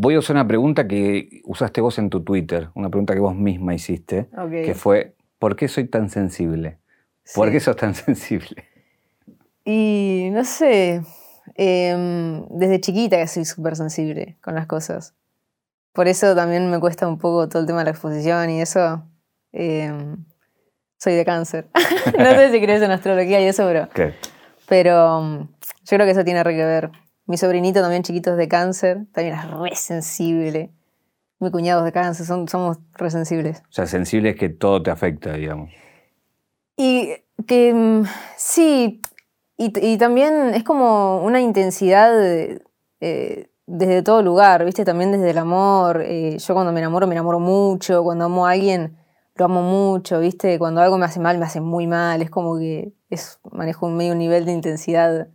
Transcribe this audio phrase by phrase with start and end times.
[0.00, 3.34] Voy a usar una pregunta que usaste vos en tu Twitter, una pregunta que vos
[3.34, 4.28] misma hiciste,
[4.64, 6.78] que fue, ¿por qué soy tan sensible?
[7.34, 7.52] ¿Por Sí.
[7.52, 8.64] qué sos tan sensible?
[9.64, 11.02] Y no sé,
[11.56, 15.16] em, desde chiquita que soy súper sensible con las cosas.
[15.92, 19.02] Por eso también me cuesta un poco todo el tema de la exposición y eso.
[19.50, 20.24] Em,
[20.96, 21.66] soy de cáncer.
[22.16, 24.14] no sé si crees en astrología y eso, pero, ¿Qué?
[24.68, 25.48] pero um,
[25.82, 26.90] yo creo que eso tiene que ver.
[27.28, 30.72] Mi sobrinito también chiquito es de cáncer, también es re sensible.
[31.38, 33.60] Mi cuñado es de cáncer, son, somos re sensibles.
[33.68, 35.70] O sea, sensible es que todo te afecta, digamos.
[36.74, 37.10] Y
[37.46, 38.04] que mm,
[38.36, 39.02] sí,
[39.58, 42.10] y, y también es como una intensidad
[43.00, 44.86] eh, desde todo lugar, ¿viste?
[44.86, 46.02] También desde el amor.
[46.02, 48.02] eh, yo cuando me enamoro, me enamoro mucho.
[48.04, 48.96] Cuando amo a alguien,
[49.34, 50.58] lo amo mucho, ¿viste?
[50.58, 52.22] Cuando algo me hace mal, me hace muy mal.
[52.22, 55.28] Es como que es, manejo un medio nivel de intensidad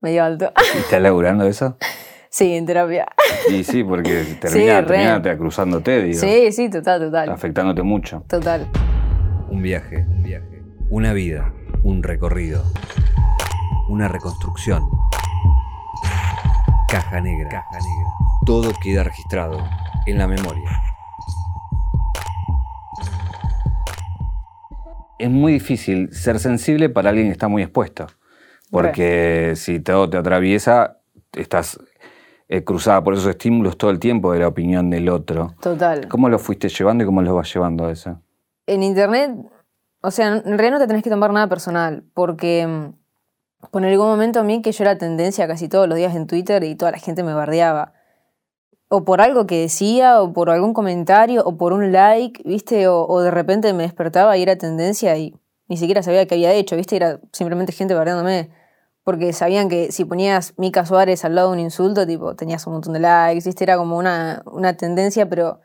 [0.00, 0.52] medio alto.
[0.74, 1.76] ¿Y ¿Estás laburando eso?
[2.30, 3.06] sí, en terapia.
[3.50, 4.86] Y sí, porque termina, re.
[4.86, 6.18] termina te- cruzándote, digo.
[6.20, 7.30] Sí, sí, total, total.
[7.30, 8.24] Afectándote mucho.
[8.28, 8.66] Total.
[9.48, 10.62] Un viaje, un viaje.
[10.90, 12.62] Una vida, un recorrido.
[13.88, 14.82] Una reconstrucción.
[16.88, 17.48] Caja negra.
[17.50, 18.10] Caja negra.
[18.46, 19.58] Todo queda registrado
[20.06, 20.70] en la memoria.
[25.18, 28.06] Es muy difícil ser sensible para alguien que está muy expuesto.
[28.70, 30.98] Porque si todo te atraviesa,
[31.32, 31.78] estás
[32.48, 35.54] eh, cruzada por esos estímulos todo el tiempo de la opinión del otro.
[35.60, 36.08] Total.
[36.08, 38.20] ¿Cómo lo fuiste llevando y cómo lo vas llevando a eso?
[38.68, 39.32] en internet,
[40.02, 44.06] o sea, en realidad no te tenés que tomar nada personal, porque mm, por algún
[44.06, 46.92] momento a mí que yo era tendencia casi todos los días en Twitter y toda
[46.92, 47.94] la gente me bardeaba.
[48.90, 52.88] O por algo que decía, o por algún comentario, o por un like, ¿viste?
[52.88, 55.34] O, o de repente me despertaba y era tendencia y
[55.66, 56.96] ni siquiera sabía qué había hecho, ¿viste?
[56.96, 58.50] Era simplemente gente bardeándome.
[59.08, 62.74] Porque sabían que si ponías Mica Suárez al lado de un insulto, tipo, tenías un
[62.74, 63.50] montón de likes.
[63.58, 65.60] Era como una, una tendencia, pero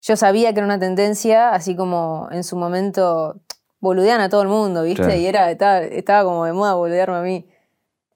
[0.00, 3.40] yo sabía que era una tendencia, así como en su momento
[3.80, 5.02] boludean a todo el mundo, ¿viste?
[5.02, 5.18] Claro.
[5.18, 7.48] Y era, estaba, estaba como de moda boludearme a mí.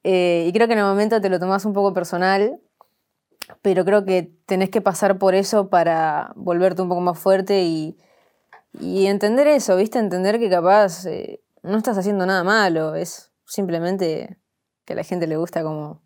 [0.05, 2.61] Eh, y creo que en el momento te lo tomás un poco personal,
[3.63, 7.99] pero creo que tenés que pasar por eso para volverte un poco más fuerte y,
[8.79, 9.99] y entender eso, ¿viste?
[9.99, 14.39] Entender que capaz eh, no estás haciendo nada malo, es simplemente
[14.85, 16.03] que a la gente le gusta como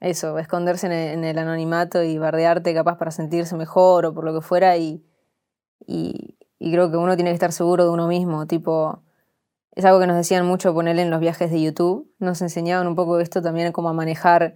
[0.00, 4.24] eso, esconderse en el, en el anonimato y bardearte capaz para sentirse mejor o por
[4.24, 5.04] lo que fuera y,
[5.86, 9.02] y, y creo que uno tiene que estar seguro de uno mismo, tipo,
[9.72, 12.94] es algo que nos decían mucho ponerle en los viajes de YouTube, nos enseñaban un
[12.94, 14.54] poco esto también como a manejar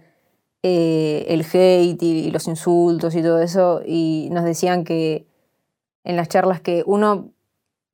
[0.61, 5.25] eh, el hate y, y los insultos y todo eso y nos decían que
[6.03, 7.31] en las charlas que uno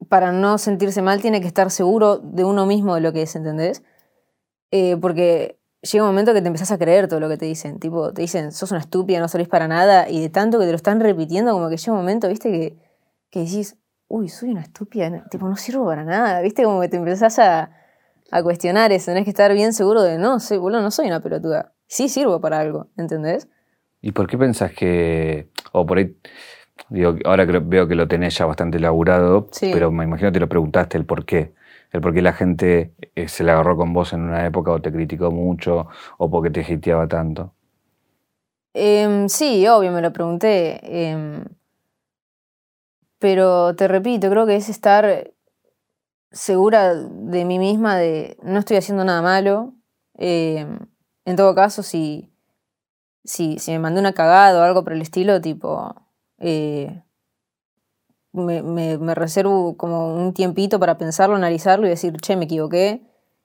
[0.09, 3.35] para no sentirse mal tiene que estar seguro de uno mismo de lo que es,
[3.35, 3.83] ¿entendés?
[4.71, 7.79] Eh, porque llega un momento que te empezás a creer todo lo que te dicen.
[7.79, 10.71] Tipo, te dicen, sos una estúpida, no servís para nada, y de tanto que te
[10.71, 12.77] lo están repitiendo, como que llega un momento, viste, que,
[13.29, 13.77] que decís,
[14.07, 17.39] uy, soy una estúpida, no- tipo, no sirvo para nada, viste, como que te empezás
[17.39, 17.71] a,
[18.31, 21.19] a cuestionar eso, tenés que estar bien seguro de, no, soy, boludo, no soy una
[21.21, 21.73] pelotuda.
[21.87, 23.47] Sí sirvo para algo, ¿entendés?
[24.01, 26.15] ¿Y por qué pensás que, o por ahí,
[26.89, 29.69] digo, ahora creo- veo que lo tenés ya bastante elaborado, Sí.
[29.71, 31.53] pero me imagino que te lo preguntaste el por qué.
[31.91, 34.81] El por qué la gente eh, se la agarró con vos en una época o
[34.81, 35.87] te criticó mucho
[36.17, 37.53] o porque te hateaba tanto.
[38.73, 40.79] Em, sí, obvio, me lo pregunté.
[40.83, 41.45] em,
[43.19, 45.31] pero te repito, creo que es estar
[46.31, 49.73] segura de mí misma de no estoy haciendo nada malo.
[50.17, 50.79] em,
[51.25, 52.31] en todo caso, si,
[53.23, 55.95] si, si me mandé una cagada o algo por el estilo, tipo,
[56.39, 57.01] eh,
[58.35, 63.01] me, reservo como un tiempito para pensarlo, analizarlo y decir, che, me equivoqué.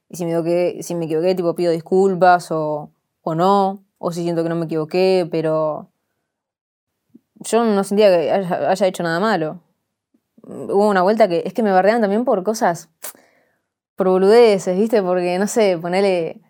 [0.08, 2.90] Y si me equivoqué, si me equivoqué tipo, pido disculpas o,
[3.22, 5.90] o no, o si siento que no me equivoqué, pero
[7.36, 9.60] yo no sentía que haya, hecho nada malo.
[10.42, 12.88] Hubo una vuelta que es que me bardean también por cosas,
[13.94, 15.02] por boludeces, ¿viste?
[15.02, 16.40] Porque, no sé, ponele...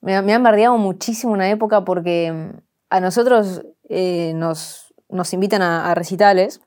[0.00, 2.58] Me, han bardeado muchísimo una época porque mm,
[2.90, 6.60] a nosotros eh, nos, nos invitan a recitales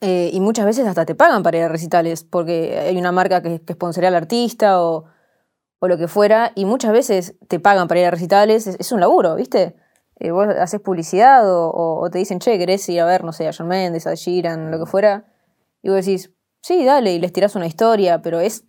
[0.00, 3.42] eh, y muchas veces hasta te pagan para ir a recitales porque hay una marca
[3.42, 5.04] que, que sponsorea al artista o,
[5.78, 8.92] o lo que fuera y muchas veces te pagan para ir a recitales, es, es
[8.92, 9.76] un laburo, ¿viste?
[10.18, 13.32] Eh, vos haces publicidad o, o- o te dicen, che, ¿querés ir a ver, no
[13.32, 15.24] sé, a John Mendes, a Sheeran, lo que fuera?
[15.82, 16.30] Y vos decís,
[16.60, 18.64] sí, dale, y les tirás una historia, pero es,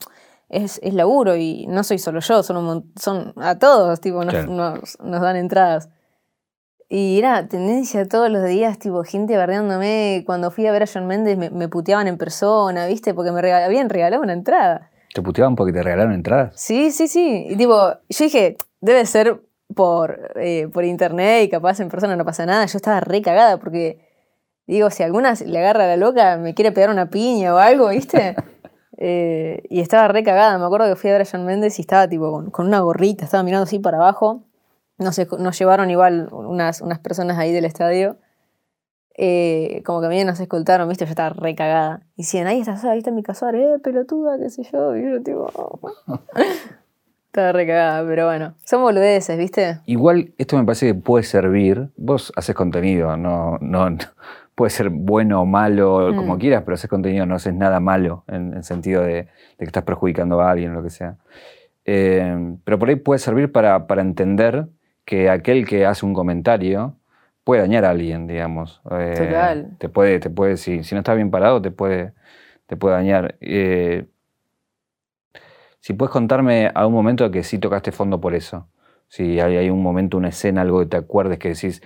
[0.49, 4.33] es, es laburo y no soy solo yo, son, un son a todos, tipo, nos,
[4.33, 4.51] Claro.
[4.51, 5.89] nos, nos dan entradas.
[6.95, 10.21] Y era tendencia todos los días, tipo, gente bardeándome.
[10.27, 13.15] Cuando fui a ver a John Mendes me, me puteaban en persona, ¿viste?
[13.15, 14.91] Porque me habían regalado una entrada.
[15.11, 16.53] ¿Te puteaban porque te regalaron entradas?
[16.55, 17.47] Sí, sí, sí.
[17.49, 17.75] Y tipo,
[18.07, 19.41] yo dije, debe ser
[19.73, 23.57] por, eh, por internet y capaz en persona no pasa nada, yo estaba re cagada
[23.57, 24.07] porque
[24.67, 27.89] digo, si alguna le agarra a la loca, me quiere pegar una piña o algo,
[27.89, 28.35] ¿viste?
[29.05, 31.81] Eh, y estaba re cagada, me acuerdo que fui a ver a John Méndez y
[31.81, 34.43] estaba tipo con, una gorrita, estaba mirando así para abajo.
[35.03, 38.17] Nos, nos llevaron igual unas, unas personas ahí del estadio.
[39.15, 42.01] Eh, como que a mí nos escoltaron, viste, yo estaba re cagada.
[42.15, 44.95] Y decían, ahí está, ahí está mi casar, eh, pelotuda, qué sé yo.
[44.95, 45.79] Y yo, tipo,
[47.27, 49.79] estaba re cagada, pero bueno, son boludeces, viste.
[49.85, 51.89] Igual, esto me parece que puede servir.
[51.95, 53.87] Vos haces contenido, no, no,
[54.55, 56.39] puede ser bueno o malo, como mm.
[56.39, 59.27] quieras, pero haces contenido, no haces nada malo en el sentido de,
[59.57, 61.17] que estás perjudicando a alguien o lo que sea.
[61.85, 64.67] Eh, pero por ahí puede servir para, para entender
[65.05, 66.95] que aquel que hace un comentario
[67.43, 68.81] puede dañar a alguien, digamos.
[68.91, 69.75] Eh, Total.
[69.77, 72.13] Te puede, te puede, si, si, no estás bien parado, te puede,
[72.67, 73.35] te puede dañar.
[73.41, 74.05] Eh,
[75.79, 78.67] si puedes contarme a un momento que sí tocaste fondo por eso.
[79.09, 81.81] Si hay, hay, un momento, una escena, algo que te acuerdes que decís,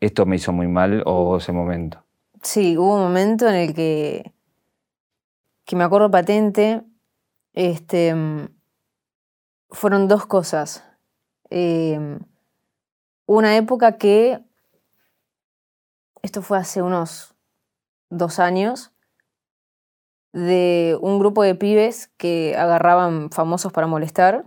[0.00, 2.02] esto me hizo muy mal o ese momento.
[2.42, 4.32] Sí, hubo un momento en el que,
[5.64, 6.82] que me acuerdo patente,
[7.54, 8.14] este,
[9.70, 10.84] fueron dos cosas.
[11.48, 12.18] Eh,
[13.26, 14.40] una época que
[16.22, 17.34] esto fue hace unos
[18.10, 18.92] dos años,
[20.32, 24.44] de un grupo de pibes que agarraban famosos para molestar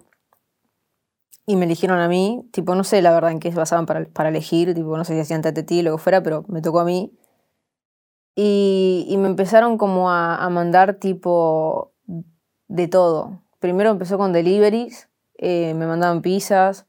[1.48, 4.30] y me eligieron a mí, tipo, no sé la verdad en qué se basaban para,
[4.30, 7.12] elegir, tipo, no sé si hacían ti o lo fuera, pero me tocó a mí.
[8.36, 11.92] Y, me empezaron como a, a, mandar tipo
[12.68, 13.42] de todo.
[13.58, 15.10] Primero empezó con deliveries,
[15.40, 16.86] eh, me mandaban pizzas,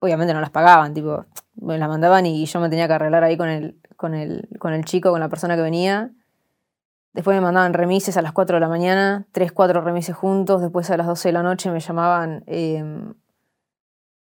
[0.00, 1.24] obviamente no las pagaban, tipo,
[1.54, 4.72] me las mandaban y yo me tenía que arreglar ahí con el, con el, con
[4.72, 6.10] el chico, con la persona que venía.
[7.12, 10.62] Después me mandaban remises a las 4 de la mañana, 3, 4 remises juntos.
[10.62, 13.14] Después a las 12 de la noche me llamaban em,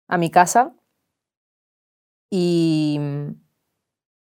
[0.07, 0.73] a mi casa.
[2.29, 2.99] Y,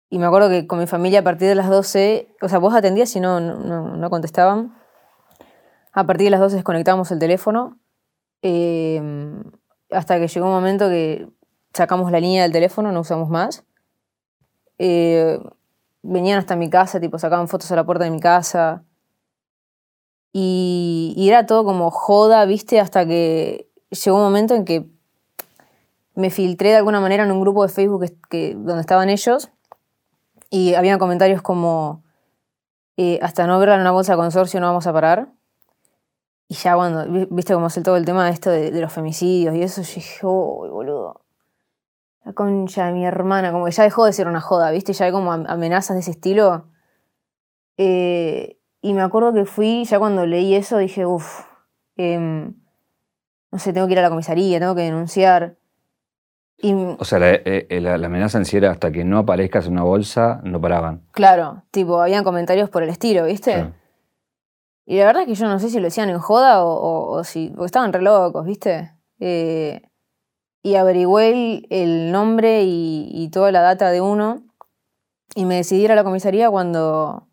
[0.10, 2.76] y me acuerdo que con mi familia a partir de las 12, o sea, vos
[2.76, 4.76] atendías y no, no, no contestaban.
[5.94, 7.80] A partir de las 12 desconectábamos el teléfono.
[8.42, 9.42] Em,
[9.94, 11.28] hasta que llegó un momento que
[11.74, 13.64] sacamos la línea del teléfono, no usamos más.
[14.78, 15.40] Eh,
[16.02, 18.84] venían hasta mi casa, tipo sacaban fotos a la puerta de mi casa.
[20.32, 24.88] Y, era todo como joda, viste, hasta que llegó un momento en que
[26.16, 29.50] me filtré de alguna manera en un grupo de Facebook que, donde estaban ellos
[30.50, 32.04] y había comentarios como
[32.98, 35.30] eh, hasta no verla en una bolsa de consorcio no vamos a parar.
[36.48, 39.64] Y ya cuando, viste cómo es todo el tema de esto de, los femicidios y
[39.64, 41.22] eso, yo dije, oh, boludo,
[42.26, 44.94] la concha de mi hermana, como que ya dejó de ser una joda, ¿viste?
[44.94, 46.68] Ya hay como amenazas de ese estilo.
[47.78, 51.46] Eh, y me acuerdo que fui, ya cuando leí eso, dije, uff,
[51.96, 52.54] em,
[53.52, 55.58] no sé, tengo que ir a la comisaría, tengo que denunciar.
[56.62, 59.84] o sea, eh, eh, la, amenaza en sí era hasta que no aparezcas en una
[59.84, 61.02] bolsa, no paraban.
[61.12, 63.74] Claro, tipo, habían comentarios por el estilo, ¿viste?
[64.86, 67.50] Y la verdad es que yo no sé si lo decían en joda o, si.
[67.50, 68.94] Porque estaban re locos, ¿viste?
[69.20, 69.82] Eh,
[70.64, 74.44] y averigüé el, nombre y, toda la data de uno
[75.36, 77.28] y me decidí ir a la comisaría cuando,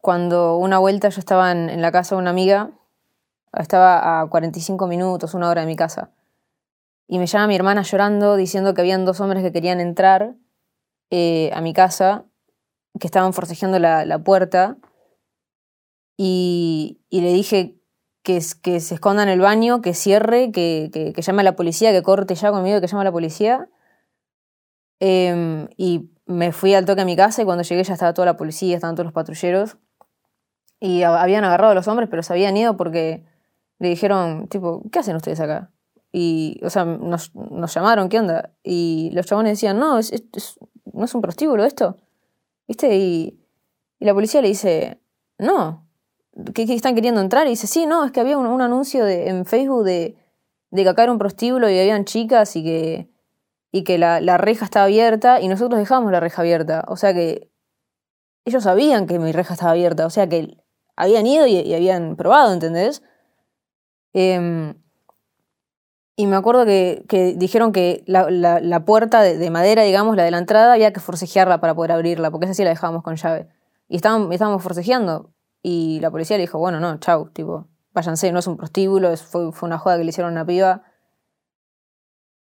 [0.00, 2.70] cuando una vuelta yo estaba en, la casa de una amiga,
[3.52, 6.12] estaba a 45 minutos, una hora de mi casa,
[7.08, 10.36] y me llama mi hermana llorando diciendo que habían dos hombres que querían entrar
[11.10, 12.24] eh, a mi casa,
[13.00, 14.76] que estaban forcejeando la, puerta,
[16.22, 17.80] y, le dije
[18.22, 22.02] que, se esconda en el baño, que cierre, que, que, llame a la policía, que
[22.02, 23.70] corte ya conmigo, que llame a la policía.
[24.98, 28.26] Em, y me fui al toque a mi casa y cuando llegué ya estaba toda
[28.26, 29.78] la policía, estaban todos los patrulleros.
[30.78, 33.24] Y habían agarrado a los hombres, pero se habían ido porque
[33.78, 35.70] le dijeron, tipo, ¿qué hacen ustedes acá?
[36.12, 38.50] Y, o sea, nos, nos llamaron, ¿qué onda?
[38.62, 40.12] Y los chabones decían, no, es,
[40.92, 41.96] no es un prostíbulo esto.
[42.68, 42.94] ¿Viste?
[42.94, 43.40] Y,
[43.98, 45.00] y la policía le dice,
[45.38, 45.86] no,
[46.54, 47.46] ¿qué, están queriendo entrar?
[47.46, 50.16] Y dice, sí, no, es que había un, anuncio de, en Facebook de,
[50.70, 53.10] de, que acá era un prostíbulo y habían chicas y que,
[53.72, 56.84] y que la, la, reja estaba abierta y nosotros dejamos la reja abierta.
[56.88, 57.50] O sea que
[58.44, 60.56] ellos sabían que mi reja estaba abierta, o sea que
[60.96, 63.02] habían ido y, habían probado, ¿entendés?
[64.12, 64.74] Em,
[66.16, 70.30] y me acuerdo que, que dijeron que la, la, puerta de, madera, digamos, la de
[70.30, 73.48] la entrada, había que forcejearla para poder abrirla, porque esa sí la dejábamos con llave.
[73.88, 75.32] Y estábamos forcejeando.
[75.62, 79.52] Y la policía le dijo, bueno, no, chau, tipo, váyanse, no es un prostíbulo, fue,
[79.52, 80.82] fue una joda que le hicieron a una piba.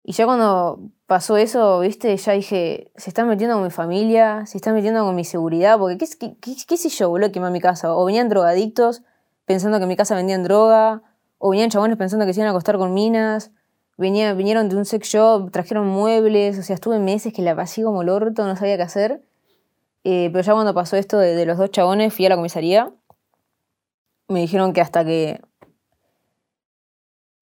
[0.04, 4.58] Y ya cuando pasó eso, viste, ya dije, se están metiendo con mi familia, se
[4.58, 7.96] están metiendo con mi seguridad, porque qué, qué, qué, sé yo, boludo, quemar mi casa.
[7.96, 9.04] O venían drogadictos
[9.46, 11.04] pensando que en mi casa vendían droga,
[11.38, 13.52] o venían chabones pensando que se iban a acostar con minas,
[13.98, 17.84] venía, vinieron de un sex shop, trajeron muebles, o sea, estuve meses que la pasé
[17.84, 19.24] como el orto, no sabía qué hacer.
[20.04, 22.92] Eh, pero ya cuando pasó esto de los dos chabones, fui a la comisaría.
[24.30, 25.42] Me dijeron que hasta que.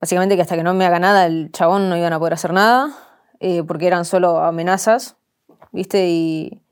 [0.01, 2.53] Básicamente que hasta que no me haga nada, el chabón no iban a poder hacer
[2.53, 2.91] nada.
[3.39, 5.17] eh, porque eran solo amenazas.
[5.72, 6.08] ¿Viste?
[6.10, 6.63] Y.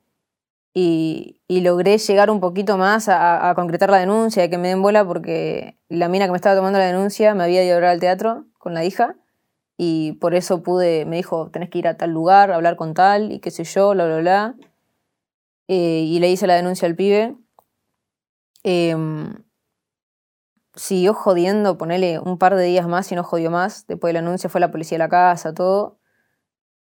[0.77, 4.81] Y, logré llegar un poquito más a, a concretar la denuncia, de que me den
[4.81, 7.89] bola, porque la mina que me estaba tomando la denuncia me había ido a ver
[7.89, 9.15] al teatro con la hija.
[9.77, 13.31] Y por eso pude, me dijo, tenés que ir a tal lugar, hablar con tal,
[13.31, 14.55] y qué sé yo, bla, bla, bla.
[15.67, 17.35] Eh, y le hice la denuncia al pibe.
[18.63, 19.44] Em,
[20.75, 23.87] siguió jodiendo, ponele un par de días más y no jodió más.
[23.87, 25.99] Después de la anuncia fue la policía a la casa, todo.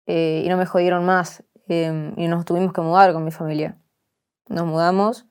[0.07, 1.45] Eh, y no me jodieron más.
[1.69, 3.79] Em, y nos tuvimos que mudar con mi familia.
[4.49, 5.27] Nos mudamos.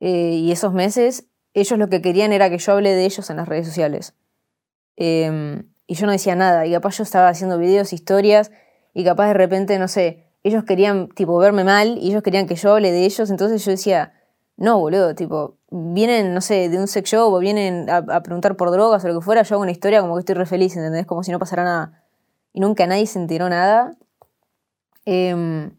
[0.00, 3.36] eh, y esos meses, ellos lo que querían era que yo hable de ellos en
[3.38, 4.14] las redes sociales.
[4.96, 6.66] Em, y yo no decía nada.
[6.66, 8.52] Y capaz yo estaba haciendo videos, historias.
[8.94, 12.56] Y capaz de repente, no sé, ellos querían tipo verme mal y ellos querían que
[12.56, 13.30] yo hable de ellos.
[13.30, 14.14] Entonces yo decía,
[14.56, 18.56] no, boludo, tipo, vienen, no sé, de un sex shop o vienen a, a preguntar
[18.56, 20.76] por drogas o lo que fuera, yo hago una historia como que estoy re feliz,
[20.76, 21.06] ¿entendés?
[21.06, 22.02] Como si no pasara nada.
[22.52, 23.96] Y nunca nadie se enteró nada.
[25.04, 25.70] Em,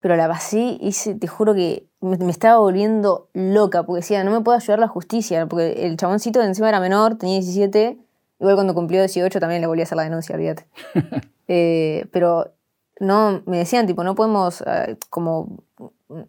[0.00, 4.24] pero la pasé y se- te juro que me, me estaba volviendo loca, porque decía,
[4.24, 7.98] no me puede ayudar la justicia, porque el chaboncito de encima era menor, tenía 17,
[8.40, 10.66] igual cuando cumplió 18 también le volví a hacer la denuncia, olvídate.
[11.50, 12.52] Eh, pero
[13.00, 15.60] no, me decían, tipo, no podemos, eh, como,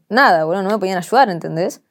[0.07, 1.81] nada, boludo, no me podían ayudar, ¿entendés?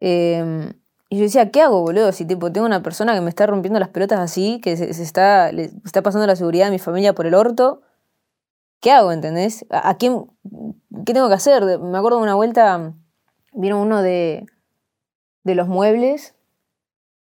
[0.00, 0.72] Eh,
[1.10, 2.12] y yo decía, ¿qué hago, boludo?
[2.12, 5.50] Si tipo tengo una persona que me está rompiendo las pelotas así, que se, está,
[5.50, 7.82] está pasando la seguridad de mi familia por el orto,
[8.80, 9.66] ¿qué hago, entendés?
[9.70, 10.26] ¿A, quién,
[11.06, 11.64] qué tengo que hacer?
[11.78, 12.94] Me acuerdo de una vuelta,
[13.52, 14.46] vino uno de,
[15.44, 16.34] de los muebles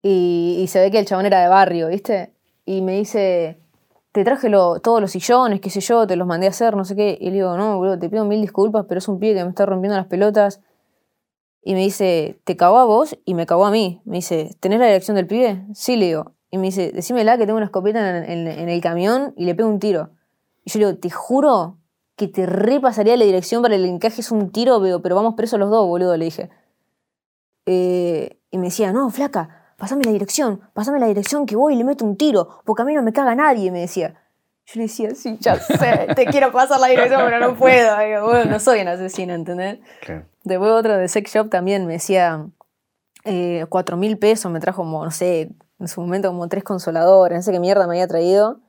[0.01, 2.31] y, se ve que el chabón era de barrio, ¿viste?
[2.65, 3.59] Y me dice,
[4.11, 6.85] te traje lo- todos los sillones, qué sé yo, te los mandé a hacer, no
[6.85, 7.17] sé qué.
[7.19, 9.49] Y le digo, no, boludo, te pido mil disculpas, pero es un pibe que me
[9.49, 10.61] está rompiendo las pelotas.
[11.67, 13.17] Y me dice, ¿te cagó a vos?
[13.25, 13.99] Y me cagó a mí.
[14.05, 15.65] Me dice, ¿tenés la dirección del pibe?
[15.73, 16.33] Sí, le digo.
[16.51, 19.67] Y me dice, decímela que tengo una escopeta en, en- el camión y le pego
[19.67, 20.11] un tiro.
[20.63, 21.79] Y yo le digo, te juro
[22.15, 25.59] que te repasaría la dirección para el encaje, es un tiro, pero, pero vamos presos
[25.59, 26.49] los dos, boludo, le dije.
[27.65, 31.77] Eh, y me decía, no, flaca, pasame la dirección, pasame la dirección que voy y
[31.77, 34.21] le meto un tiro, porque a mí no me caga nadie, me decía.
[34.73, 37.97] Yo le decía, sí, ya sé, te quiero pasar la dirección, pero no puedo.
[37.99, 39.79] Digo, bueno, no soy un asesino, ¿entendés?
[40.43, 42.47] Después otro de sex shop también me decía
[43.23, 47.37] eh, cuatro mil pesos, me trajo como, no sé, en su momento como tres consoladores,
[47.37, 48.61] no sé qué mierda me había traído.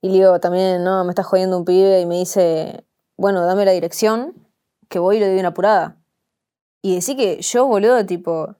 [0.00, 2.84] Y le digo también, no, me está jodiendo un pibe y me dice,
[3.16, 4.34] bueno, dame la dirección,
[4.88, 5.98] que voy y le doy una apurada.
[6.82, 8.56] Y decir que yo, boludo, tipo,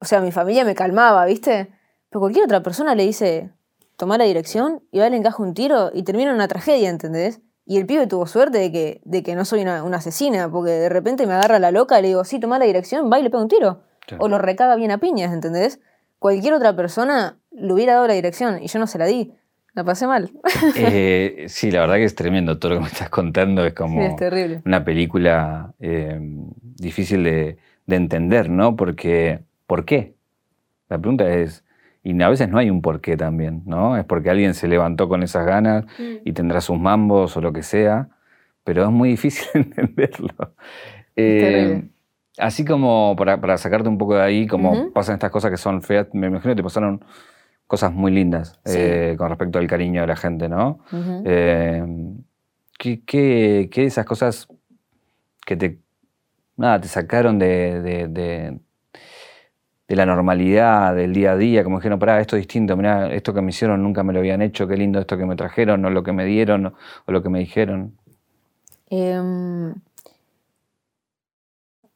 [0.00, 1.72] o sea, mi familia me calmaba, ¿viste?
[2.10, 3.52] Pero cualquier otra persona le dice,
[3.96, 7.40] toma la dirección y va, le encaja un tiro y termina una tragedia, ¿entendés?
[7.64, 10.70] Y el pibe tuvo suerte de que, de que no soy una, una asesina, porque
[10.70, 13.22] de repente me agarra la loca y le digo, sí, toma la dirección, va y
[13.24, 13.80] le pega un tiro.
[14.18, 15.80] O lo recaga bien a piñas, ¿entendés?
[16.20, 19.32] Cualquier otra persona le hubiera dado la dirección y yo no se la di.
[19.74, 20.30] La pasé mal.
[20.76, 23.66] Eh, sí, la verdad que es tremendo todo lo que me estás contando.
[23.66, 24.62] Es como Sí, es terrible.
[24.64, 28.76] una película eh, difícil de, de entender, ¿no?
[28.76, 30.14] Porque, ¿por qué?
[30.88, 31.64] La pregunta es,
[32.08, 33.96] y a veces no hay un por qué también, ¿no?
[33.96, 35.84] Es porque alguien se levantó con esas ganas
[36.24, 38.08] y tendrá sus mambos o lo que sea,
[38.64, 40.54] pero es muy difícil entenderlo.
[41.16, 41.88] Eh,
[42.38, 45.82] así como para, para sacarte un poco de ahí, como pasan estas cosas que son
[45.82, 47.04] feas, me imagino que te pasaron
[47.66, 48.78] cosas muy lindas Sí.
[48.78, 50.78] eh, con respecto al cariño de la gente, ¿no?
[51.24, 51.84] Eh,
[52.78, 54.46] ¿qué, qué, qué de esas cosas
[55.44, 55.78] que te,
[56.56, 58.58] nada, te sacaron de, de, de-
[59.88, 61.64] de la normalidad del día a día?
[61.64, 64.42] Como dijeron, pará, esto es distinto, mirá, esto que me hicieron nunca me lo habían
[64.42, 67.28] hecho, qué lindo esto que me trajeron, o lo que me dieron, o, lo que
[67.28, 67.96] me dijeron.
[68.88, 69.74] Em,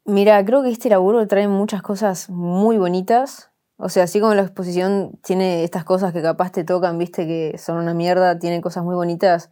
[0.05, 3.51] mira, creo que este laburo trae muchas cosas muy bonitas.
[3.77, 7.59] O sea, así como la exposición tiene estas cosas que capaz te tocan, viste, que
[7.59, 9.51] son una mierda, tiene cosas muy bonitas.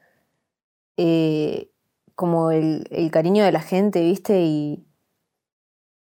[0.97, 1.71] eh,
[2.15, 4.85] como el, cariño de la gente, viste, y,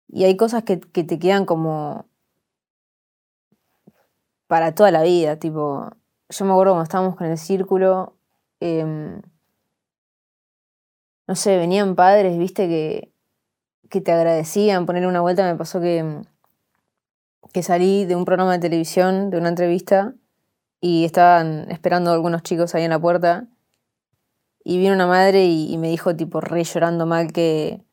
[0.07, 2.08] y hay cosas que te quedan como
[4.49, 5.91] para toda la vida, tipo,
[6.27, 8.15] yo me acuerdo cuando estábamos con el círculo,
[8.59, 9.21] em,
[11.27, 13.13] no sé, venían padres, viste, que,
[13.89, 14.87] que te agradecían.
[14.87, 16.23] Poner una vuelta me pasó que,
[17.53, 20.15] que salí de un programa de televisión, de una entrevista,
[20.81, 23.47] y estaban esperando algunos chicos ahí en la puerta.
[24.63, 27.83] Y vino una madre y, y me dijo, tipo, re llorando mal, que,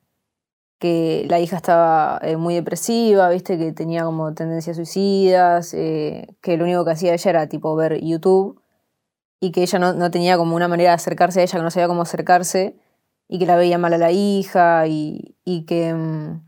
[0.78, 6.56] que la hija estaba eh, muy depresiva, viste, que tenía como tendencias suicidas, eh, que
[6.56, 8.60] lo único que hacía ella era, tipo, ver YouTube.
[9.40, 11.70] y que ella no, no tenía como una manera de acercarse a ella, que no
[11.70, 12.76] sabía cómo acercarse
[13.28, 16.44] y que la veía mal a la hija y, y que, mm,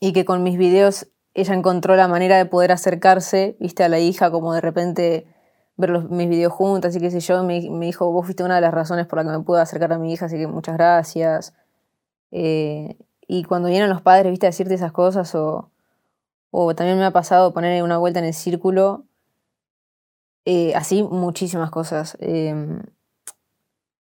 [0.00, 3.98] y que con mis videos ella encontró la manera de poder acercarse, viste, a la
[4.00, 5.26] hija, como de repente
[5.76, 8.56] ver los- mis videos juntas y qué sé yo, me, me dijo, vos fuiste una
[8.56, 10.74] de las razones por la que me pude acercar a mi hija, así que muchas
[10.76, 11.54] gracias.
[12.32, 12.96] Eh,
[13.28, 15.70] y cuando vienen los padres, viste, a decirte esas cosas, o,
[16.74, 19.06] también me ha pasado poner una vuelta en el círculo,
[20.44, 22.16] eh, así muchísimas cosas.
[22.20, 22.54] Eh,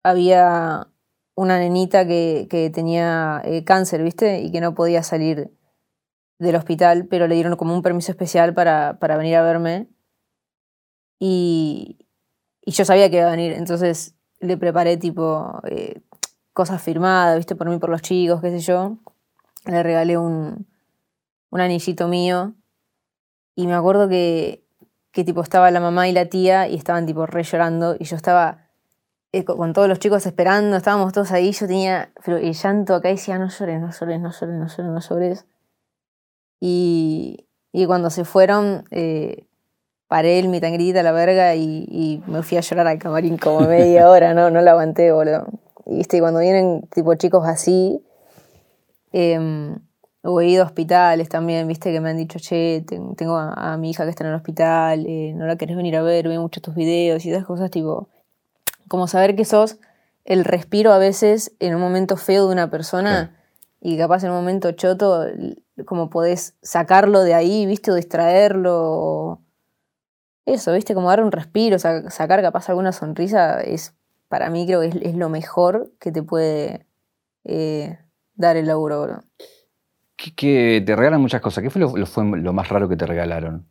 [0.03, 0.89] había
[1.35, 5.51] una nenita que, tenía eh, cáncer, viste, y que no podía salir
[6.39, 9.89] del hospital, pero le dieron como un permiso especial para, para venir a verme.
[11.19, 11.99] Y,
[12.63, 15.63] y yo sabía que iba a venir, entonces le preparé tipo
[16.55, 18.97] cosas firmadas, viste, por mí, por los chicos, qué sé yo.
[19.67, 20.67] Le regalé un,
[21.51, 22.55] un anillito mío.
[23.55, 24.65] Y me acuerdo que,
[25.13, 28.17] que tipo estaba la mamá y la tía y estaban tipo re llorando y yo
[28.17, 28.69] estaba
[29.33, 32.95] eh, co- con todos los chicos esperando, estábamos todos ahí, yo tenía pero el llanto
[32.95, 35.47] acá y decía, no llores, no llores, no llores, no llores, no llores.
[36.61, 39.47] Y, y cuando se fueron, eh,
[40.09, 44.09] paré el mitangrita, la verga, y, y me fui a llorar al camarín como media
[44.09, 45.47] hora, no, no la aguanté, boludo.
[45.87, 48.01] Y viste, cuando vienen tipo chicos así,
[49.13, 49.79] em,
[50.23, 53.75] o he ido a hospitales también, viste, que me han dicho, che, ten- tengo a,
[53.75, 56.29] a mi hija que está en el hospital, eh, no la querés venir a ver,
[56.29, 58.09] veo muchos tus videos y esas cosas, tipo,
[58.89, 59.79] como saber que sos
[60.25, 63.37] el respiro a veces en un momento feo de una persona
[63.83, 65.27] y capaz en un momento choto,
[65.85, 69.41] como podés sacarlo de ahí, viste, o distraerlo, o
[70.47, 73.93] eso, viste, como dar un respiro, sa- sacar capaz alguna sonrisa, es
[74.35, 76.87] para mí creo que es, es lo mejor que te puede
[77.45, 78.01] eh,
[78.35, 79.21] dar el laburo, bro.
[80.17, 81.63] Que, que te regalan muchas cosas.
[81.63, 83.69] ¿Qué fue lo, lo- fue lo más raro que te regalaron?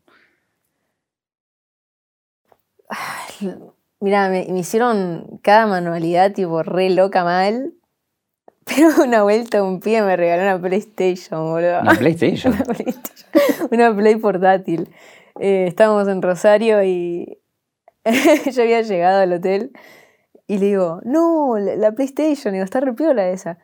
[3.99, 7.73] Mira, me, me hicieron cada manualidad tipo re loca mal.
[8.65, 11.81] Pero una vuelta un pie me regaló una PlayStation, boludo.
[11.81, 12.53] ¿Una PlayStation?
[12.57, 14.89] Una PlayStation, una Play portátil.
[15.41, 17.39] Eh, estábamos en Rosario y
[18.53, 19.71] yo había llegado al hotel
[20.47, 23.57] y le digo, no, la, la PlayStation, digo, está re piola esa.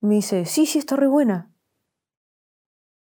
[0.00, 1.50] Me dice, sí, sí, está re buena.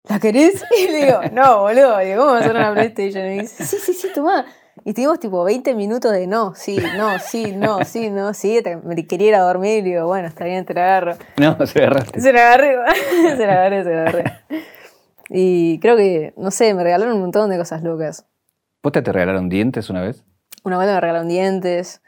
[0.09, 0.65] ¿La querés?
[0.79, 3.25] Y le digo, no, boludo, digo, ¿cómo va a ser una PlayStation?
[3.27, 4.47] Y me dice, sí, sí, sí, tomá.
[4.85, 8.63] Y tuvimos tipo 20 minutos de no, sí, no, sí, no, sí, no, sí.
[8.85, 11.17] Me quería ir a dormir y digo, bueno, está bien, te la agarro.
[11.37, 12.21] No, se agarraste.
[12.21, 12.77] Se la agarré,
[13.37, 14.25] se la agarré, se la agarré.
[15.29, 18.27] Y creo que, no sé, me regalaron un montón de cosas locas.
[18.83, 20.25] ¿Vos te, te regalaron dientes una vez?
[20.65, 22.03] Una vuelta me regalaron dientes.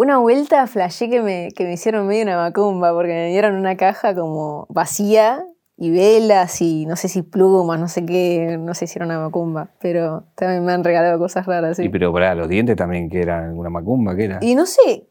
[0.00, 3.76] Una vuelta flashé que me, que me hicieron medio una macumba porque me dieron una
[3.76, 5.44] caja como vacía
[5.76, 9.20] y velas y no sé si plumas, no sé qué, no sé si era una
[9.20, 11.76] macumba, pero también me han regalado cosas raras.
[11.76, 11.82] sí.
[11.82, 14.16] Y pero para los dientes también, que eran alguna macumba?
[14.16, 14.38] ¿Qué era?
[14.40, 15.06] Y no sé,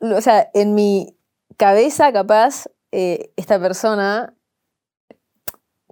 [0.00, 1.16] o sea, en mi
[1.56, 4.34] cabeza capaz eh, esta persona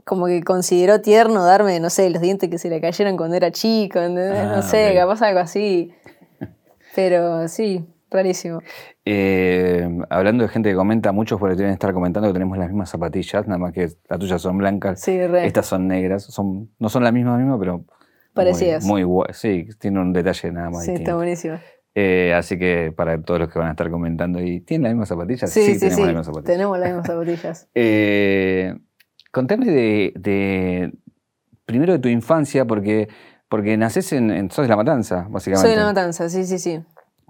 [0.05, 3.53] como que consideró tierno darme, no sé, los dientes que se le cayeron cuando era
[3.53, 4.01] chico.
[4.01, 5.95] Ah, no sé, capaz algo así.
[6.97, 8.61] Pero sí, rarísimo.
[9.05, 12.69] Eh, hablando de gente que comenta, muchos por ahí deben estar comentando que tenemos las
[12.69, 16.89] mismas zapatillas, nada más que las tuyas son blancas, Sí, estas son negras, son, no
[16.89, 17.85] son las mismas, mismas, pero
[18.33, 18.85] Parecidas.
[18.85, 21.59] Muy, muy sí, tiene un detalle nada más Sí, está buenísimo.
[21.95, 25.09] Eh, así que para todos los que van a estar comentando y ¿tienen las mismas
[25.09, 25.51] zapatillas?
[25.53, 25.79] Sí, sí, sí.
[25.81, 26.47] tenemos las mismas zapatillas.
[26.57, 27.69] Tenemos las mismas zapatillas.
[27.75, 28.75] Eh,
[29.31, 30.93] contame de, de-
[31.65, 33.09] primero de tu infancia, porque,
[33.49, 35.69] porque nacés en, en- sos de La Matanza, básicamente.
[35.69, 36.83] Soy una matanza, sí, sí, sí.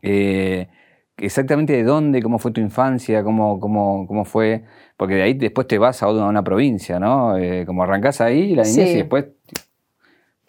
[0.06, 0.68] Eh,
[1.16, 4.64] exactamente de dónde, cómo fue tu infancia, cómo, cómo, cómo fue,
[4.96, 7.36] porque de ahí después te vas a una, a una provincia, ¿no?
[7.36, 8.94] Eh, como arrancás ahí, la niñez, Sí.
[8.94, 9.26] y después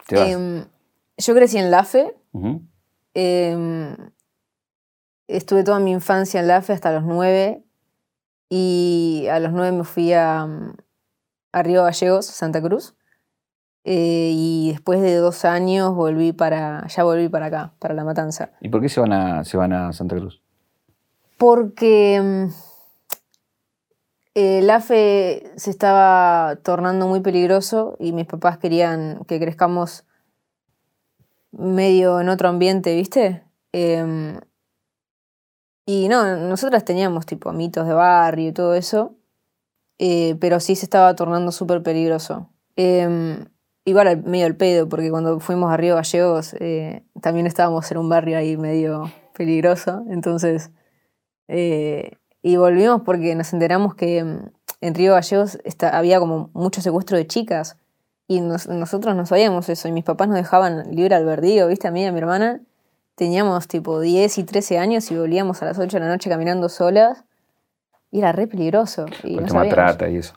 [0.08, 0.30] te vas.
[0.30, 0.66] Em,
[1.18, 2.14] yo crecí en Lafe.
[2.34, 2.62] Ujú.
[3.14, 3.96] Em,
[5.28, 7.64] estuve toda mi infancia en Lafe hasta los nueve.
[8.50, 10.48] Y a los nueve me fui a,
[11.52, 12.95] a Río Gallegos, Santa Cruz.
[13.88, 18.50] Eh, y después de dos años volví para, ya volví para acá, para La Matanza.
[18.60, 20.42] ¿Y por qué se van a, se van a Santa Cruz?
[21.38, 22.48] Porque mm,
[24.34, 30.04] el AFE se estaba tornando muy peligroso y mis papás querían que crezcamos
[31.52, 33.44] medio en otro ambiente, ¿viste?
[33.72, 34.40] Em,
[35.86, 39.16] y no, nosotras teníamos tipo mitos de barrio y todo eso,
[40.00, 42.50] eh, pero sí se estaba tornando súper peligroso.
[43.86, 47.98] Igual al- medio al pedo, porque cuando fuimos a Río Gallegos eh, también estábamos en
[48.00, 50.72] un barrio ahí medio peligroso, entonces...
[51.48, 54.50] Eh, y volvimos porque nos enteramos que mm,
[54.82, 57.78] en Río Gallegos está- había como mucho secuestro de chicas.
[58.28, 59.88] Y nos- nosotros no sabíamos eso.
[59.88, 61.88] Y mis papás nos dejaban libre albedrío, ¿viste?
[61.88, 62.62] A mí y a mi hermana.
[63.16, 66.68] teníamos tipo 10 y 13 años y volvíamos a las 8 de la noche caminando
[66.70, 67.24] solas.
[68.12, 69.06] Y era re peligroso.
[69.24, 70.36] Y no trata y eso.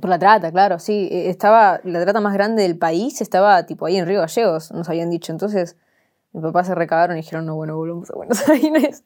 [0.00, 1.08] Por la trata, claro, sí.
[1.10, 4.88] Eh, Estaba, la trata más grande del país estaba tipo ahí en Río Gallegos, nos
[4.88, 5.32] habían dicho.
[5.32, 5.76] Entonces,
[6.32, 9.04] mi papá se recagaron y dijeron, no, bueno, volvemos a Buenos Aires.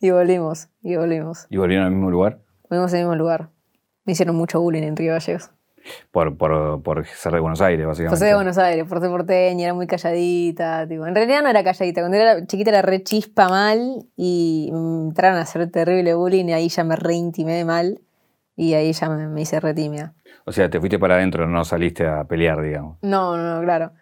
[0.00, 1.46] y volvimos, y volvimos.
[1.50, 2.38] ¿Y volvieron al mismo lugar?
[2.68, 3.50] Volvimos al mismo lugar.
[4.04, 5.50] Me hicieron mucho bullying en Río Gallegos.
[6.10, 8.18] Por, por, por ser de Buenos Aires, Por básicamente.
[8.18, 10.86] ser de Buenos Aires, por ser porteña, era muy calladita.
[10.86, 11.06] Tipo.
[11.06, 12.02] En realidad no era calladita.
[12.02, 16.52] Cuando era chiquita era re chispa mal y me entraron a hacer terrible bullying y
[16.52, 18.00] ahí ya me reintimé mal
[18.58, 20.14] y ahí ya me, me hice re tímida.
[20.44, 22.98] O sea, te fuiste para adentro, no saliste a pelear, digamos.
[23.02, 23.92] No, no, no, claro.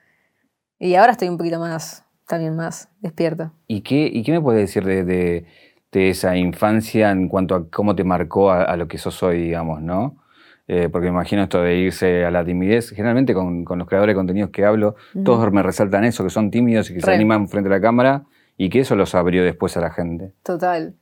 [0.78, 3.52] Y ahora estoy un poquito más, también más despierta.
[3.66, 5.46] ¿Y qué, y qué me puedes decir de, de-
[5.92, 9.40] de esa infancia en cuanto a cómo te marcó a, a lo que sos hoy,
[9.42, 10.16] digamos, ¿no?
[10.68, 12.90] Eh, porque me imagino esto de irse a la timidez.
[12.90, 16.50] Generalmente con, con los creadores de contenidos que hablo, todos me resaltan eso, que son
[16.50, 18.24] tímidos y que se animan frente a la cámara
[18.56, 20.32] y que eso los abrió después a la gente.
[20.42, 20.94] Total.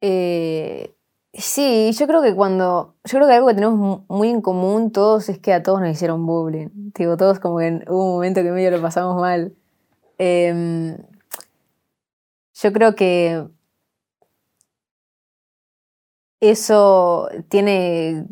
[0.00, 0.94] Eh,
[1.32, 2.96] sí, yo creo que cuando.
[3.04, 5.80] Yo creo que algo que tenemos mu- muy en común todos es que a todos
[5.80, 6.68] nos hicieron bullying.
[6.94, 9.54] Digo, todos como que hubo un momento que medio lo pasamos mal.
[10.18, 10.96] Em,
[12.54, 13.46] yo creo que.
[16.40, 18.26] Eso tiene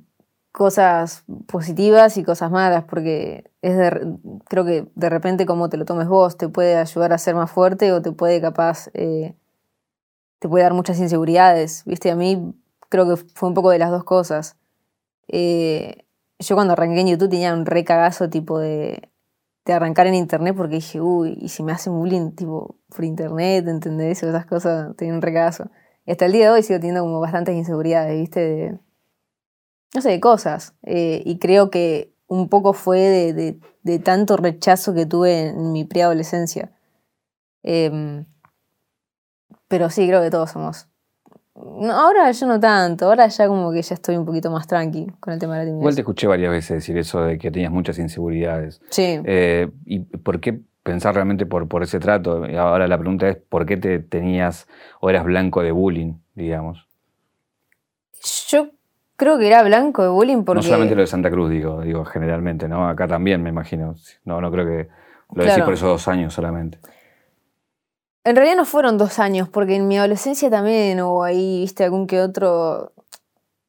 [0.52, 4.16] cosas positivas y cosas malas, porque es de-
[4.48, 7.50] creo que de repente como te lo tomes vos te puede ayudar a ser más
[7.50, 9.34] fuerte o te puede capaz eh,
[10.38, 12.10] te puede dar muchas inseguridades, ¿viste?
[12.10, 12.54] A mí
[12.88, 14.56] creo que fue un poco de las dos cosas.
[15.28, 16.06] Eh,
[16.38, 19.10] yo cuando arranqué en YouTube tenía un re cagazo tipo de,
[19.66, 23.68] de arrancar en internet porque dije, uy, y si me hacen bullying tipo por internet,
[23.68, 24.22] ¿entendés?
[24.24, 25.70] O esas cosas, tenía un re cagazo.
[26.06, 28.40] Y hasta el día de hoy sigo teniendo como bastantes inseguridades, ¿viste?
[28.40, 28.78] De,
[29.94, 30.74] no sé, de cosas.
[30.82, 35.84] Eh, y creo que un poco fue de, de- tanto rechazo que tuve en mi
[35.84, 36.72] preadolescencia.
[37.62, 38.26] Em,
[39.68, 40.87] pero sí, creo que todos somos.
[41.90, 45.32] Ahora yo no tanto, ahora ya como que ya estoy un poquito más tranqui con
[45.32, 45.80] el tema de la timidez.
[45.82, 48.80] Igual te escuché varias veces decir eso de que tenías muchas inseguridades.
[48.90, 49.20] Sí.
[49.24, 52.44] Eh, ¿Y por qué pensar realmente por, por ese trato?
[52.58, 54.68] Ahora la pregunta es, ¿por qué te tenías
[55.00, 56.86] o eras blanco de bullying, digamos?
[58.48, 58.68] Yo
[59.16, 60.58] creo que era blanco de bullying porque...
[60.58, 62.88] No solamente lo de Santa Cruz, digo, digo generalmente, ¿no?
[62.88, 63.94] Acá también, me imagino.
[64.24, 64.88] No, no creo que
[65.34, 65.64] lo decís Claro.
[65.64, 66.78] por esos dos años solamente.
[68.28, 72.06] En realidad no fueron dos años, porque en mi adolescencia también hubo ahí, viste, algún
[72.06, 72.92] que otro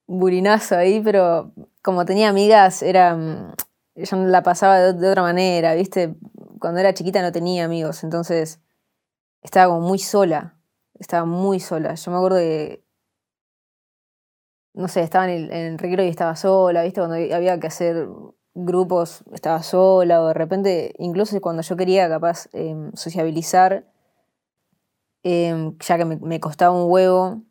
[0.06, 3.16] burinazo ahí, pero como tenía amigas, era.
[3.16, 3.54] mm,
[3.96, 6.16] Yo la pasaba de, otra manera, viste.
[6.60, 8.60] Cuando era chiquita no tenía amigos, entonces
[9.42, 10.58] estaba como muy sola.
[11.00, 11.96] Estaba muy sola.
[11.96, 12.84] Yo me acuerdo que.
[14.74, 17.68] No sé, estaba en el, en el recreo y estaba sola, viste, cuando había que
[17.68, 18.10] hacer
[18.56, 23.86] grupos, estaba sola, o de repente, incluso cuando yo quería capaz em, sociabilizar
[25.24, 27.44] em, ya que me, costaba un huevo,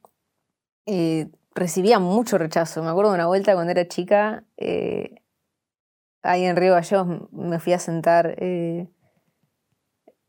[0.87, 2.83] eh, recibía mucho rechazo.
[2.83, 5.23] Me acuerdo de una vuelta cuando era chica, eh,
[6.23, 8.89] ahí en Río Gallegos me fui a sentar, eh,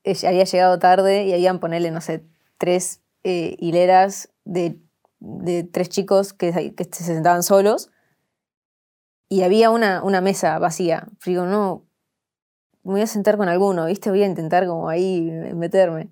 [0.04, 2.26] ella había llegado tarde y habían ponerle, no sé,
[2.58, 4.80] tres eh, hileras de,
[5.20, 7.92] de tres chicos que, que se sentaban solos
[9.30, 11.08] y había una, una mesa vacía.
[11.26, 11.86] Digo, no,
[12.84, 14.10] me voy a sentar con alguno, ¿viste?
[14.10, 15.22] Voy a intentar como ahí
[15.56, 16.10] meterme.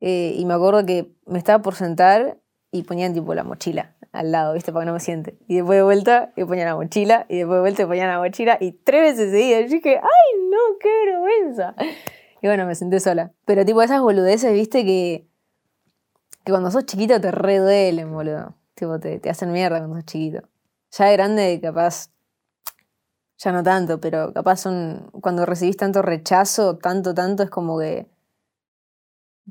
[0.00, 2.38] Eh, y me acuerdo que me estaba por sentar
[2.70, 4.72] y ponían tipo la mochila al lado, ¿viste?
[4.72, 5.38] Para que no me siente.
[5.46, 8.18] Y después de vuelta, y ponían la mochila, y después de vuelta, y ponían la
[8.18, 9.70] mochila, y tres veces seguidas.
[9.70, 11.74] Y dije, ¡ay, no, qué vergüenza!
[12.40, 13.32] Y bueno, me senté sola.
[13.44, 14.84] Pero tipo esas boludeces, ¿viste?
[14.84, 15.26] Que,
[16.44, 18.54] que cuando sos chiquito te re duelen, boludo.
[18.74, 20.48] Tipo, te, te hacen mierda cuando sos chiquito.
[20.92, 22.10] Ya de grande, capaz,
[23.38, 28.06] ya no tanto, pero capaz son, cuando recibís tanto rechazo, tanto, tanto, es como que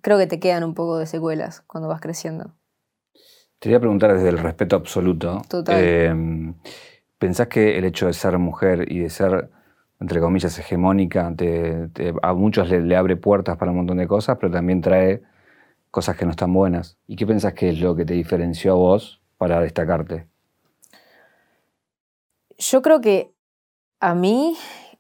[0.02, 2.54] creo que te quedan un poco de secuelas cuando vas creciendo.
[3.60, 5.42] Te voy a preguntar desde el respeto absoluto.
[5.50, 5.76] Total.
[5.80, 6.54] Eh,
[7.18, 9.50] ¿Pensás que el hecho de ser mujer y de ser,
[10.00, 14.08] entre comillas, hegemónica, te- te- a muchos le, le abre puertas para un montón de
[14.08, 15.24] cosas, pero también trae
[15.90, 17.00] cosas que no están buenas?
[17.08, 20.28] ¿Y qué pensás que es lo que te diferenció a vos para destacarte?
[22.60, 23.34] Yo creo que
[24.00, 24.56] a mí,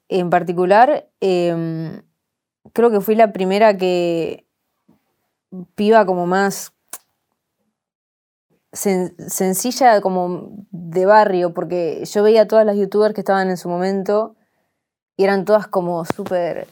[0.10, 2.02] en particular, em,
[2.74, 4.47] creo que fui la primera que
[5.76, 6.74] piba como más
[8.72, 13.58] sen- sencilla, como de barrio, porque yo veía a todas las youtubers que estaban en
[13.58, 14.36] su momento
[15.16, 16.68] y eran todas como súper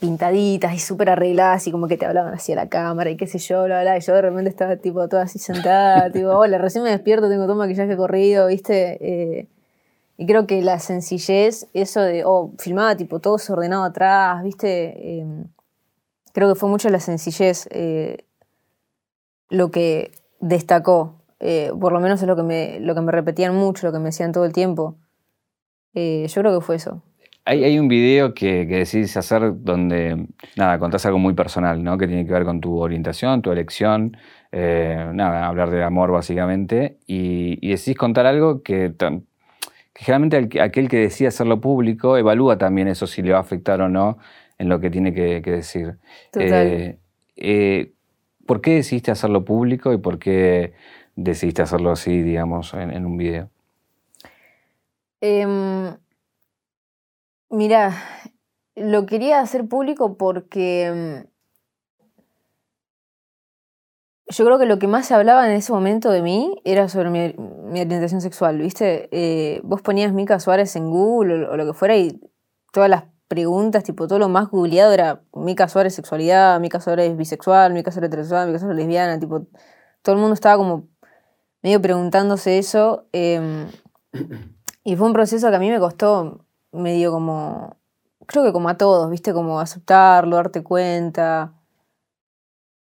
[0.00, 3.26] pintaditas y súper arregladas y como que te hablaban así a la cámara y qué
[3.26, 6.58] sé yo, bla, bla, y yo de repente estaba tipo toda así sentada, tipo, hola,
[6.58, 8.98] recién me despierto, tengo todo maquillaje corrido, ¿viste?
[9.00, 9.48] Eh,
[10.18, 15.20] y creo que la sencillez, eso de, oh, filmaba tipo todo desordenado atrás, ¿viste?
[15.20, 15.26] Eh,
[16.36, 18.18] creo que fue mucho la sencillez eh,
[19.48, 21.14] lo que destacó.
[21.40, 24.00] Eh, por lo menos es lo que, me, lo que me repetían mucho, lo que
[24.00, 24.96] me decían todo el tiempo.
[25.94, 27.02] Eh, yo creo que fue eso.
[27.46, 31.96] Hay, un video que, que decidís hacer donde, nada, contás algo muy personal, ¿no?
[31.96, 34.14] Que tiene que ver con tu orientación, tu elección,
[34.52, 39.22] nada, hablar de amor básicamente, y, y decís contar algo que, que
[39.94, 43.80] generalmente al- aquel que decide hacerlo público evalúa también eso si le va a afectar
[43.80, 44.18] o no
[44.58, 45.98] en lo que tiene que, que decir.
[46.32, 46.66] Total.
[46.66, 46.98] Eh,
[47.36, 47.92] eh,
[48.46, 50.74] ¿Por qué decidiste hacerlo público y por qué
[51.16, 53.50] decidiste hacerlo así, digamos, en, en un video?
[55.20, 55.96] Em,
[57.50, 57.92] mira,
[58.76, 61.24] lo quería hacer público porque em,
[64.28, 67.10] yo creo que lo que más se hablaba en ese momento de mí era sobre
[67.10, 69.08] mi, mi orientación sexual, ¿viste?
[69.10, 72.20] Eh, vos ponías Mica Suárez en Google o, o lo que fuera y
[72.72, 77.72] todas las preguntas, tipo todo lo más googleado era Mica Suárez sexualidad, Mica Suárez bisexual,
[77.72, 79.46] Mica Suárez heterosexual, Mica Suárez lesbiana, tipo
[80.02, 80.88] todo el mundo estaba como
[81.62, 83.06] medio preguntándose eso.
[83.12, 83.68] em,
[84.84, 87.76] y fue un proceso que a mí me costó medio como,
[88.26, 89.32] creo que como a todos, ¿viste?
[89.32, 91.54] Como aceptarlo, darte cuenta.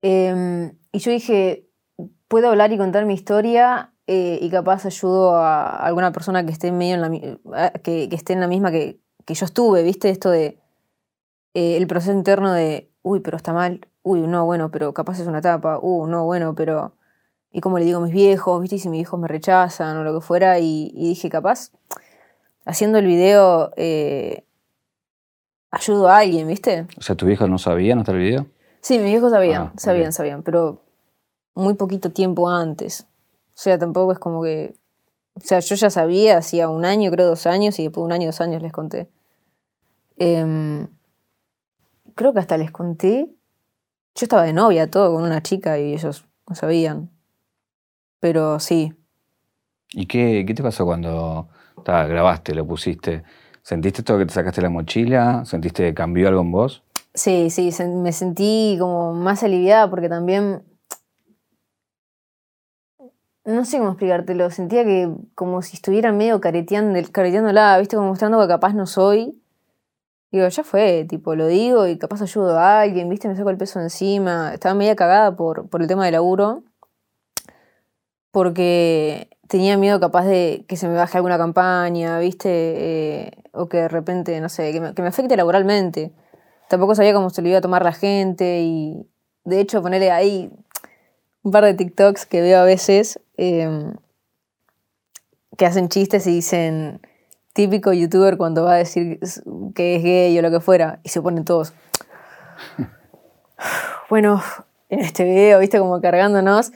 [0.03, 1.68] Em, y yo dije,
[2.29, 6.70] puedo hablar y contar mi historia eh, y capaz ayudo a alguna persona que esté
[6.72, 10.09] medio en la, que, que esté en la misma que, que yo estuve, ¿viste?
[10.09, 10.59] Esto de
[11.53, 15.27] eh, el proceso interno de, uy, pero está mal, uy, no, bueno, pero capaz es
[15.27, 16.95] una etapa, uh, no, bueno, pero...
[17.53, 18.77] Y como le digo a mis viejos, ¿viste?
[18.77, 21.71] Y si mis hijos me rechazan o lo que fuera, y, y dije, capaz,
[22.67, 24.45] haciendo el video, eh,
[25.71, 26.87] ayudo a alguien, ¿viste?
[26.99, 28.47] O sea, ¿tu viejo no sabía hasta el video?
[28.81, 30.83] Sí, mis viejos sabían, Ah, sabían, sabían, pero
[31.55, 33.07] muy poquito tiempo antes.
[33.49, 34.77] O sea, tampoco es como que.
[35.35, 38.12] O sea, yo ya sabía hacía un año, creo dos años, y después de un
[38.12, 39.09] año, dos años les conté.
[40.17, 40.89] Em,
[42.15, 43.29] creo que hasta les conté.
[44.15, 47.11] Yo estaba de novia, todo, con una chica, y ellos no sabían.
[48.21, 48.95] Pero sí.
[49.93, 51.49] ¿Y qué, qué te pasó cuando
[51.85, 53.25] ta, grabaste, lo pusiste?
[53.63, 55.45] ¿Sentiste esto que te sacaste la mochila?
[55.45, 56.83] ¿Sentiste que cambió algo en vos?
[57.15, 60.63] Sí, sí, me sentí como más aliviada porque también.
[63.45, 64.51] No sé cómo explicártelo.
[64.51, 67.97] Sentía que como si estuviera medio careteando, careteándola, ¿viste?
[67.97, 69.41] Como mostrando que capaz no soy.
[70.33, 73.29] Digo, ya fue, tipo, lo digo y capaz ayudo a alguien, ¿viste?
[73.29, 74.53] Me saco el peso encima.
[74.53, 76.65] Estaba media cagada por, por el tema del laburo.
[78.33, 82.49] Porque tenía miedo capaz de que se me baje alguna campaña, ¿viste?
[82.51, 86.12] Eh, o que de repente, no sé, que me, afecte laboralmente.
[86.69, 89.09] Tampoco sabía cómo se lo iba a tomar la gente y
[89.45, 90.51] de hecho ponerle ahí
[91.43, 93.93] un par de TikToks que veo a veces eh,
[95.57, 97.01] que hacen chistes y dicen
[97.57, 99.19] típico youtuber cuando va a decir
[99.75, 101.73] que es gay o lo que fuera y se ponen todos.
[104.09, 104.40] Bueno,
[104.88, 106.71] en este video, viste, como cargándonos.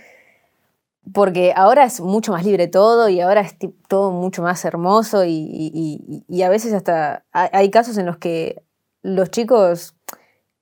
[1.13, 3.55] Porque ahora es mucho más libre todo y ahora es
[3.87, 8.63] todo mucho más hermoso y, a veces hasta hay, casos en los que
[9.03, 9.95] los chicos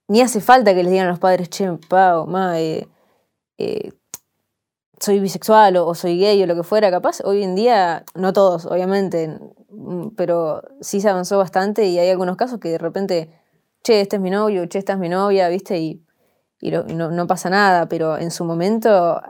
[0.09, 2.87] ni hace falta que les digan a los padres, che, pa o ma, eh,
[3.57, 3.93] eh,
[5.01, 8.67] soy bisexual o, soy gay o lo que fuera, capaz hoy en día, no todos,
[8.67, 9.39] obviamente,
[10.17, 13.31] pero sí se avanzó bastante y hay algunos casos que de repente,
[13.83, 15.79] che, este es mi novio, che, esta es mi novia, ¿viste?
[15.79, 16.03] Y,
[16.61, 19.21] y lo- y no, no pasa nada, pero en su momento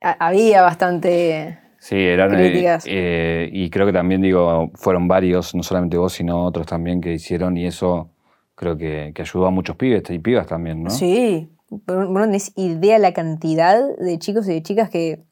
[0.00, 1.58] ha- había bastante...
[1.78, 2.32] Sí, eran.
[2.34, 2.84] eh, Críticas.
[2.88, 7.12] eh, y creo que también, digo, fueron varios, no solamente vos, sino otros también que
[7.12, 8.10] hicieron, y eso
[8.54, 10.90] creo que, que ayudó a muchos pibes y pibas también, ¿no?
[10.90, 11.50] Sí,
[11.86, 15.24] no tenés idea la cantidad de chicos y de chicas que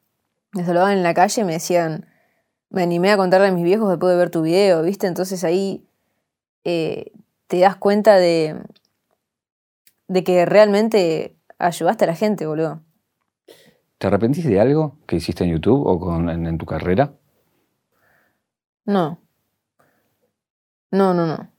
[0.53, 2.07] me saludaban en la calle y me decían,
[2.73, 5.07] me animé a contarle a mis viejos después de ver tu video, ¿viste?
[5.07, 5.87] Entonces ahí
[6.65, 7.13] eh,
[7.47, 8.57] te das cuenta de,
[10.09, 12.81] de que realmente ayudaste a la gente, boludo.
[13.99, 17.13] ¿Te arrepentís de algo que hiciste en YouTube o con, en, en tu carrera?
[18.87, 19.21] No.
[20.91, 21.51] No, no, no.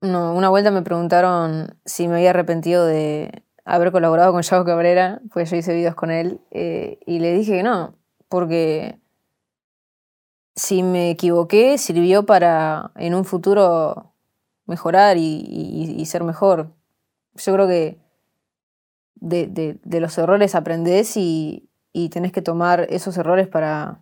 [0.00, 5.20] No, una vuelta me preguntaron si me había arrepentido de haber colaborado con Yago Cabrera,
[5.32, 7.94] pues yo hice videos con él, eh, y le dije que no,
[8.28, 8.98] porque
[10.58, 14.12] si me equivoqué, sirvió para en un futuro
[14.66, 15.22] mejorar y,
[15.98, 16.74] y- ser mejor.
[17.36, 17.98] Yo creo que
[19.14, 24.00] de, los errores aprendés y, y tenés que tomar esos errores para,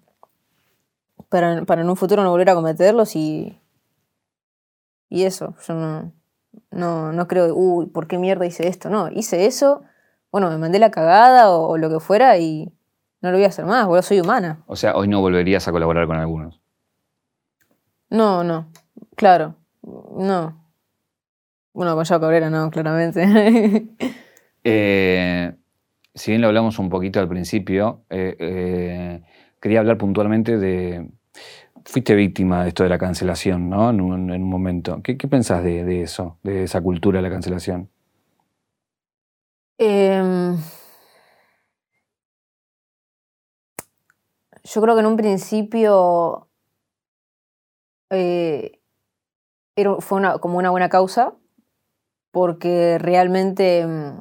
[1.29, 3.61] para, en un futuro no volver a cometerlos y,
[5.09, 5.55] y eso.
[5.67, 6.13] Yo no,
[6.71, 8.91] no, no creo, uy, ¿por qué mierda hice esto?
[8.91, 9.83] No, hice eso,
[10.33, 12.73] bueno, me mandé la cagada o lo que fuera y
[13.23, 14.63] no lo voy a hacer más, boludo, soy humana.
[14.67, 16.61] O sea, hoy no volverías a colaborar con algunos.
[18.11, 18.69] No, no,
[19.17, 20.67] claro, no.
[21.73, 23.89] Bueno, con Yao Cabrera no, claramente.
[24.69, 25.55] Eh,
[26.13, 29.23] si bien lo hablamos un poquito al principio, eh, eh,
[29.61, 31.09] quería hablar puntualmente de...
[31.85, 33.91] Fuiste víctima de esto de la cancelación, ¿no?
[33.91, 35.01] En un, en un momento.
[35.05, 37.89] ¿Qué, qué pensás de, de eso, de esa cultura de la cancelación?
[44.67, 46.49] Yo creo que en un principio
[48.11, 48.81] eh,
[50.01, 51.35] fue como una buena causa,
[52.33, 54.21] porque realmente mm,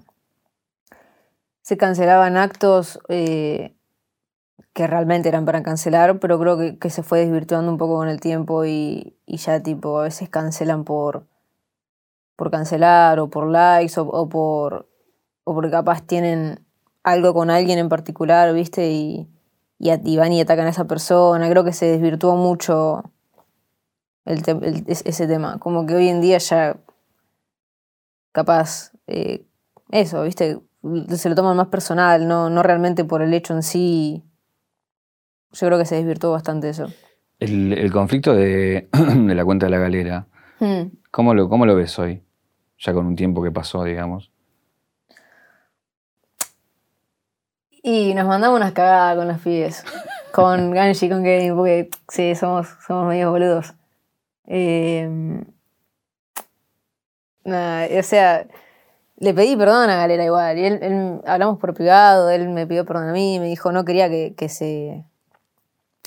[1.61, 3.75] se cancelaban actos eh,
[4.73, 8.09] que realmente eran para cancelar, pero creo que, que se fue desvirtuando un poco con
[8.09, 11.25] el tiempo y, y ya tipo a veces cancelan por,
[12.35, 14.89] por cancelar o por likes o, o por
[15.43, 16.65] o porque capaz tienen
[17.03, 18.91] algo con alguien en particular, ¿viste?
[18.91, 19.34] Y,
[19.79, 21.49] y, a- y van y atacan a esa persona.
[21.49, 23.03] Creo que se desvirtuó mucho
[24.25, 25.57] el te- el- es- ese tema.
[25.59, 26.77] Como que hoy en día ya
[28.31, 29.45] capaz eh,
[29.91, 30.59] eso, ¿viste?
[31.09, 34.23] Se lo toman más personal, no, no realmente por el hecho en sí.
[35.51, 36.87] Yo creo que se desvirtuó bastante eso.
[37.39, 40.83] El, el conflicto de, de la cuenta de la galera, Hmm.
[41.11, 42.23] ¿cómo lo, ¿cómo lo ves hoy?
[42.77, 44.31] Ya con un tiempo que pasó, digamos.
[47.87, 49.83] Y nos mandamos unas cagadas con los pibes.
[50.31, 53.75] Con Ganji, con Kevin, porque sí, somos, somos medios boludos.
[54.47, 55.07] Eh,
[57.43, 58.47] nada, o sea,
[59.17, 60.57] le pedí perdón a Galera igual.
[60.57, 63.85] Y él, él- hablamos por privado, él me pidió perdón a mí, me dijo, no
[63.85, 65.05] quería que, que se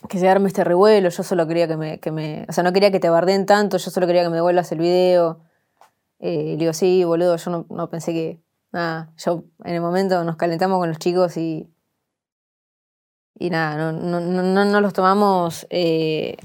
[0.09, 2.47] que se arme este revuelo, yo solo quería que me, que me.
[2.49, 4.79] O sea, no quería que te bardeen tanto, yo solo quería que me devuelvas el
[4.79, 5.41] video.
[6.21, 8.41] Eh, le digo, sí, boludo, yo no, no pensé que.
[8.73, 11.69] Nada, yo en el momento nos calentamos con los chicos y.
[13.41, 16.37] Y nada, no, no, no, no- los tomamos eh,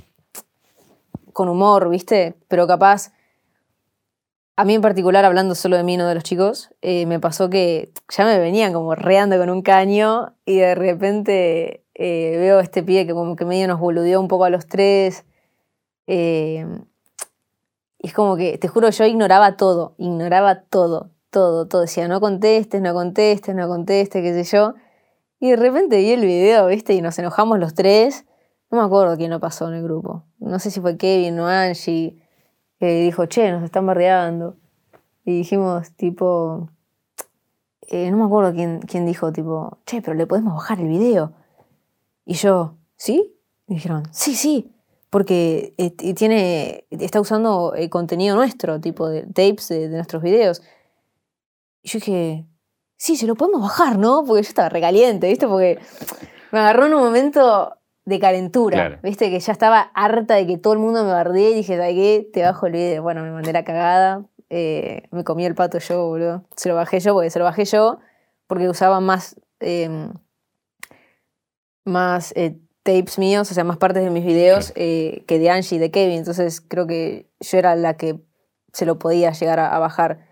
[1.34, 2.36] con humor, ¿viste?
[2.48, 3.12] Pero capaz.
[4.56, 7.50] A mí en particular, hablando solo de mí, no de los chicos, eh, me pasó
[7.50, 12.62] que ya me venían como reando con un caño y de repente eh, veo a
[12.62, 15.26] este pibe que como que medio nos boludeó un poco a los tres.
[16.06, 16.60] y
[18.00, 21.82] es como que, te juro, yo ignoraba todo, ignoraba todo, todo, todo.
[21.82, 24.76] Decía, no contestes, no contestes, no contestes, qué sé yo.
[25.42, 26.94] Y de repente vi el video, ¿viste?
[26.94, 28.26] Y nos enojamos los tres.
[28.72, 30.24] No me acuerdo quién lo pasó en el grupo.
[30.40, 32.24] No sé si fue Kevin o Angie.
[32.80, 34.56] Que dijo, che, nos están bardeando.
[35.26, 36.70] Y dijimos, tipo.
[37.82, 41.34] eh, no me acuerdo quién, quién dijo, tipo, che, pero le podemos bajar el video.
[42.26, 43.36] Y yo, ¿sí?
[43.68, 44.70] Y dijeron, sí, sí.
[45.10, 50.62] Porque eh, tiene, está usando eh, contenido nuestro, tipo de tapes de nuestros videos.
[51.84, 52.46] Y yo dije,
[52.98, 54.24] sí, se lo podemos bajar, ¿no?
[54.26, 55.48] Porque yo estaba recaliente, ¿viste?
[55.48, 55.80] Porque
[56.52, 59.00] me agarró en un momento de calentura, Claro.
[59.04, 59.30] ¿viste?
[59.30, 62.30] Que ya estaba harta de que todo el mundo me bardee y dije, ¿sabes qué?
[62.34, 63.04] Te bajo el video.
[63.04, 66.44] Bueno, me mandé la cagada, eh, me comí el pato yo, boludo.
[66.56, 68.00] Se lo bajé yo porque se lo bajé yo
[68.48, 70.10] porque usaba más, eh,
[71.86, 75.78] más eh, tapes míos, o sea, más partes de mis videos eh, que de Angie
[75.78, 76.18] y de Kevin.
[76.18, 78.20] Entonces creo que yo era la que
[78.74, 80.28] se lo podía llegar a, a bajar.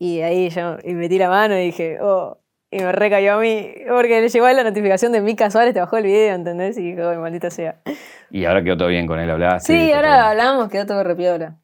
[0.00, 2.38] Y ahí yo y metí la mano y dije, oh,
[2.70, 5.80] y me recayó a mí, porque le llegó a la notificación de Mika Suárez, te
[5.80, 6.78] bajó el video, ¿entendés?
[6.78, 7.80] Y dije, oh, maldita sea.
[8.30, 9.72] Y ahora quedó todo bien con él, hablaste.
[9.72, 11.56] Sí, ahora hablamos, quedó todo repiola.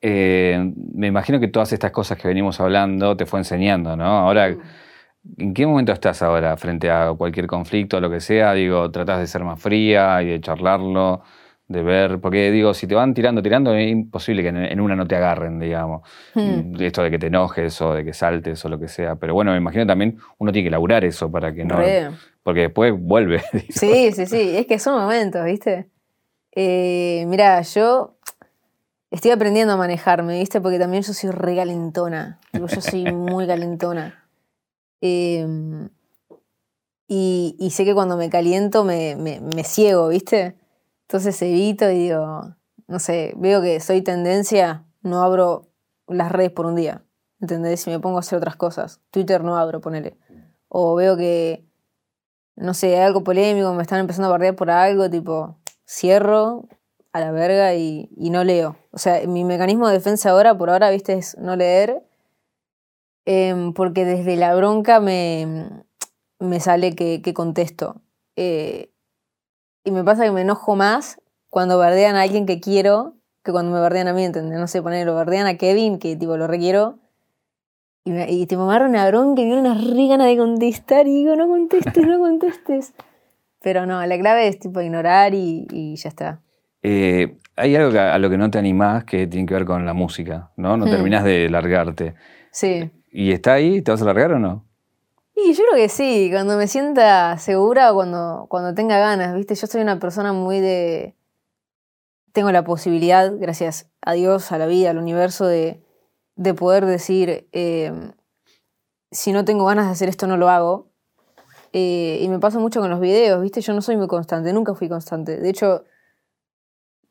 [0.00, 4.04] Eh, me imagino que todas estas cosas que venimos hablando te fue enseñando, ¿no?
[4.06, 8.54] Ahora, ¿en qué momento estás ahora frente a cualquier conflicto o lo que sea?
[8.54, 11.22] Digo, tratás de ser más fría y de charlarlo,
[11.68, 14.94] de ver, porque digo, si te van tirando, tirando, es imposible que en, en una
[14.94, 16.02] no te agarren, digamos.
[16.34, 16.80] Hmm.
[16.80, 19.16] Esto de que te enojes o de que saltes o lo que sea.
[19.16, 21.76] Pero bueno, me imagino también uno tiene que laburar eso para que no...
[21.76, 22.10] Re.
[22.44, 23.42] Porque después vuelve.
[23.52, 23.66] digo.
[23.70, 25.90] Sí, sí, sí, es que son momentos, ¿viste?
[26.52, 28.16] Eh, mira, yo
[29.10, 30.60] estoy aprendiendo a manejarme, ¿viste?
[30.60, 32.38] Porque también yo soy re calentona.
[32.52, 34.24] Tipo, yo soy muy calentona.
[35.00, 35.44] Eh,
[37.08, 40.54] y, y sé que cuando me caliento me, me, me ciego, ¿viste?
[41.08, 42.56] Entonces evito y digo,
[42.88, 45.70] no sé, veo que soy tendencia, no abro
[46.08, 47.04] las redes por un día.
[47.40, 47.80] ¿Entendés?
[47.80, 49.00] Si me pongo a hacer otras cosas.
[49.10, 50.16] Twitter no abro, ponele.
[50.68, 51.64] O veo que,
[52.56, 56.68] no sé, hay algo polémico, me están empezando a bardear por algo, tipo, cierro
[57.12, 58.76] a la verga y, no leo.
[58.90, 62.02] O sea, mi mecanismo de defensa ahora, por ahora, viste, es no leer,
[63.26, 65.84] em, porque desde la bronca me,
[66.40, 68.02] me sale que, que contesto.
[68.36, 68.92] Eh,
[69.86, 71.18] y me pasa que me enojo más
[71.48, 74.58] cuando bardean a alguien que quiero que cuando me bardean a mí, ¿entendés?
[74.58, 76.98] No sé, poner, lo bardean a Kevin, que tipo lo requiero.
[78.04, 81.06] Y, me, y tipo, me agarra una bronca y me una re gana de contestar
[81.06, 82.92] y digo, no contestes, no contestes.
[83.62, 86.40] Pero no, la clave es tipo ignorar y, y ya está.
[86.82, 89.86] Eh, hay algo que- a lo que no te animás que tiene que ver con
[89.86, 90.76] la música, ¿no?
[90.76, 90.90] No Hmm.
[90.90, 92.14] terminás de largarte.
[92.50, 92.90] Sí.
[93.12, 93.80] ¿Y está ahí?
[93.80, 94.65] ¿Te vas a largar o no?
[95.38, 99.54] Y yo creo que sí, cuando me sienta segura o cuando, cuando tenga ganas, ¿viste?
[99.54, 101.14] Yo soy una persona muy de...
[102.32, 105.82] Tengo la posibilidad, gracias a Dios, a la vida, al universo, de,
[106.36, 107.92] de poder decir, eh,
[109.10, 110.88] si no tengo ganas de hacer esto, no lo hago.
[111.74, 113.60] Eh, y me pasa mucho con los videos, ¿viste?
[113.60, 115.36] Yo no soy muy constante, nunca fui constante.
[115.38, 115.84] De hecho,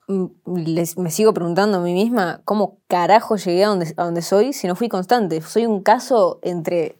[0.07, 4.67] me sigo preguntando a mí misma cómo carajo llegué a donde, a donde soy si
[4.67, 5.41] no fui constante.
[5.41, 6.99] Soy un caso entre,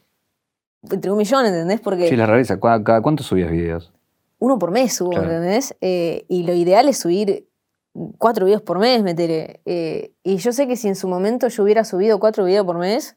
[0.92, 1.80] entre un millón, ¿entendés?
[1.82, 2.60] Porque Sí, la rareza.
[2.60, 3.92] ¿Cada, cuánto subías videos?
[4.40, 5.32] uno por mes subo, Claro.
[5.32, 5.76] ¿entendés?
[5.82, 7.48] Eh, y lo ideal es subir
[8.18, 9.62] cuatro videos por mes, meteré.
[9.66, 12.78] Eh, y yo sé que si en su momento yo hubiera subido cuatro videos por
[12.78, 13.16] mes,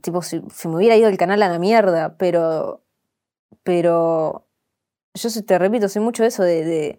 [0.00, 2.82] tipo, si, si me hubiera ido el canal a la mierda, pero.
[3.62, 4.46] Pero.
[5.14, 6.64] Yo te repito, soy mucho eso de.
[6.64, 6.98] de-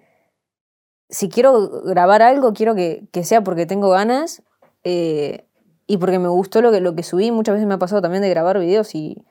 [1.12, 4.43] si quiero grabar algo, quiero que, que sea porque tengo ganas
[4.84, 5.47] eh,
[5.88, 7.32] y porque me gustó lo que, lo que subí.
[7.32, 9.26] Muchas veces me ha pasado también de grabar videos y,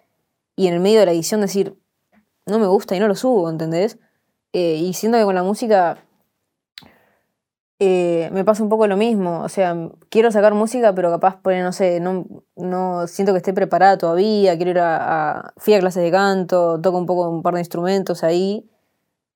[0.59, 1.75] y en el medio de la edición decir,
[2.47, 3.99] no me gusta y no lo subo, ¿entendés?
[4.53, 5.99] Eh, y siento que con la música
[7.81, 9.41] eh, me pasa un poco lo mismo.
[9.43, 9.77] O sea,
[10.11, 14.57] quiero sacar música, pero capaz, pone, no sé, no, no siento que esté preparada todavía.
[14.57, 17.61] Quiero ir a, a- Fui a clases de canto, toco un poco un par de
[17.61, 18.69] instrumentos ahí.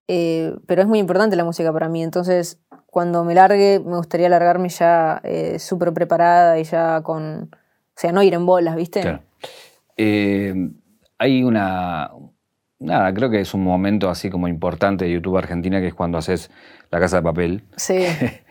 [0.08, 2.02] eh, pero es muy importante la música para mí.
[2.02, 7.50] Entonces, cuando me largue, me gustaría largarme ya eh, súper preparada y ya con.
[7.52, 9.02] O sea, no ir en bolas, ¿viste?
[9.02, 9.22] Claro.
[11.22, 12.10] Hay una.
[12.80, 16.18] Nada, creo que es un momento así como importante de YouTube Argentina, que es cuando
[16.18, 16.50] haces
[16.90, 17.62] La Casa de Papel.
[17.76, 18.04] Sí.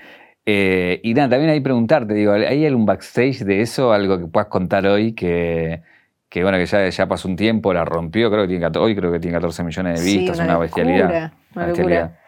[0.47, 3.93] Eh, y nada, también ahí preguntarte, digo, ¿hay algún backstage de eso?
[3.93, 5.83] Algo que puedas contar hoy que,
[6.29, 8.95] que bueno, que ya, ya pasó un tiempo, la rompió, creo que tiene, 14 hoy
[8.95, 11.03] creo que tiene 14 millones de Sí, vistas, una una, bestialidad.
[11.03, 12.01] locura, una bestialidad.
[12.01, 12.19] locura.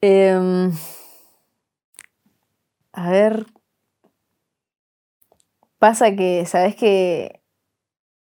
[0.00, 0.72] Em,
[2.92, 3.46] a ver.
[5.78, 7.40] Pasa que, ¿sabes que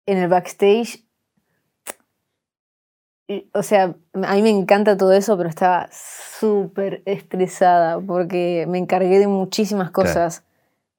[0.06, 1.04] En el backstage.
[3.54, 9.18] O sea, a mí me encanta todo eso, pero estaba súper estresada porque me encargué
[9.18, 10.08] de muchísimas Claro.
[10.10, 10.44] cosas.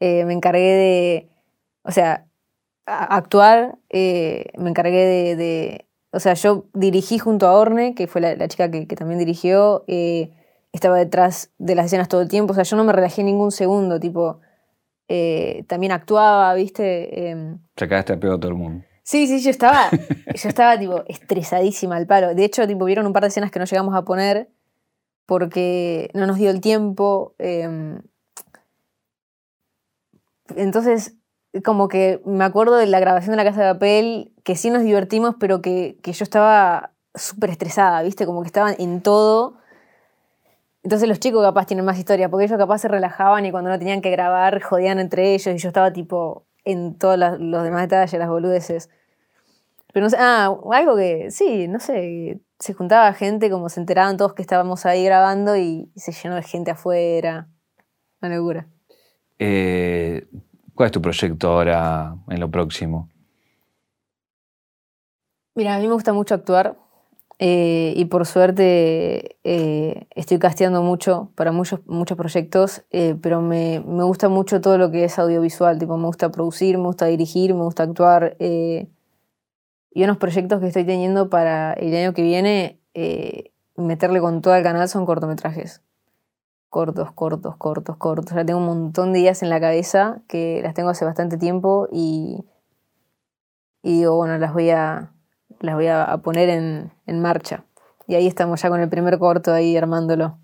[0.00, 1.28] Eh, me encargué de.
[1.82, 2.26] O sea,
[2.84, 8.20] actuar, eh, me encargué de, de- O sea, yo dirigí junto a Orne, que fue
[8.20, 9.84] la, la chica que, que también dirigió.
[9.86, 10.32] eh,
[10.72, 12.52] estaba detrás de las escenas todo el tiempo.
[12.52, 14.40] O sea, yo no me relajé ningún segundo, tipo.
[15.68, 17.30] también actuaba, ¿viste?
[17.30, 18.84] Em, Sacaste a pedo a todo el mundo.
[19.06, 19.88] Sí, sí, yo estaba,
[20.34, 22.34] yo estaba tipo estresadísima al palo.
[22.34, 24.50] De hecho, tipo, vieron un par de escenas que no llegamos a poner
[25.26, 27.34] porque no nos dio el tiempo.
[27.38, 28.00] eh,
[30.56, 31.14] entonces,
[31.64, 34.82] como que me acuerdo de la grabación de la casa de papel, que sí nos
[34.82, 38.26] divertimos, pero que, que yo estaba súper estresada, ¿viste?
[38.26, 39.58] Como que estaban en todo.
[40.82, 43.78] Entonces los chicos capaz tienen más historia, porque ellos capaz se relajaban y cuando no
[43.78, 48.18] tenían que grabar jodían entre ellos y yo estaba tipo en todos los demás detalles,
[48.18, 48.90] las boludeces.
[49.96, 54.18] Pero no sé, ah, algo que, sí, no sé, se juntaba gente, como se enteraban
[54.18, 57.48] todos que estábamos ahí grabando y, se llenó de gente afuera.
[58.20, 58.68] Una locura.
[59.38, 60.26] Eh,
[60.74, 63.08] ¿Cuál es tu proyecto ahora en lo próximo?
[65.54, 66.76] Mira, a mí me gusta mucho actuar
[67.38, 72.84] eh, y por suerte eh, estoy casteando mucho para muchos, muchos proyectos,
[73.22, 76.84] pero me, me gusta mucho todo lo que es audiovisual, tipo, me gusta producir, me
[76.84, 78.36] gusta dirigir, me gusta actuar.
[79.96, 84.54] Y unos proyectos que estoy teniendo para el año que viene, eh, meterle con todo
[84.54, 85.80] el canal son cortometrajes.
[86.68, 88.34] Cortos, cortos, cortos, cortos.
[88.34, 91.88] Ya tengo un montón de ideas en la cabeza que las tengo hace bastante tiempo
[91.90, 92.44] y,
[93.82, 95.12] y digo, bueno, las voy a,
[95.60, 97.64] las voy a poner en, en marcha.
[98.06, 100.38] Y ahí estamos ya con el primer corto ahí armándolo.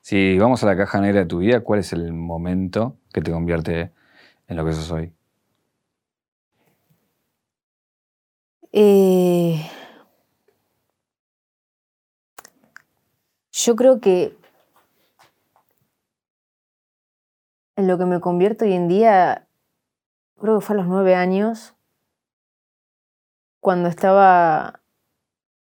[0.00, 3.30] Si vamos a la caja negra de tu vida, ¿cuál es el momento que te
[3.30, 3.92] convierte
[4.48, 5.13] en lo que sos hoy?
[8.76, 9.70] Eh,
[13.52, 14.36] yo creo que
[17.76, 19.46] en lo que me convierto hoy en día,
[20.40, 21.76] creo que fue a los nueve años,
[23.60, 24.82] cuando estaba,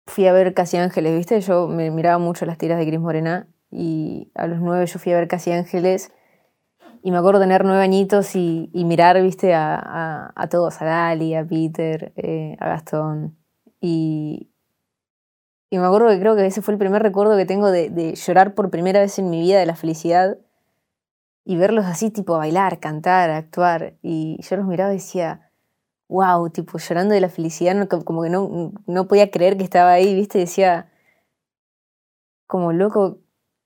[0.08, 1.42] fui a ver Casi Ángeles, ¿viste?
[1.42, 5.12] Yo me miraba mucho las tiras de Cris Morena y a los nueve yo fui
[5.12, 6.14] a ver Casi Ángeles
[7.06, 11.46] y me acuerdo tener nueve añitos y, mirar, viste, a, a- todos, a Dali, a
[11.46, 13.38] Peter, eh, a Gastón.
[13.80, 14.50] Y,
[15.70, 18.16] y me acuerdo que creo que ese fue el primer recuerdo que tengo de, de
[18.16, 20.40] llorar por primera vez en mi vida de la felicidad
[21.44, 23.96] y verlos así, tipo, bailar, cantar, actuar.
[24.02, 25.52] Y yo los miraba y decía,
[26.08, 30.16] wow, tipo, llorando de la felicidad, como que no, no podía creer que estaba ahí,
[30.16, 30.90] viste, decía,
[32.48, 33.20] como loco,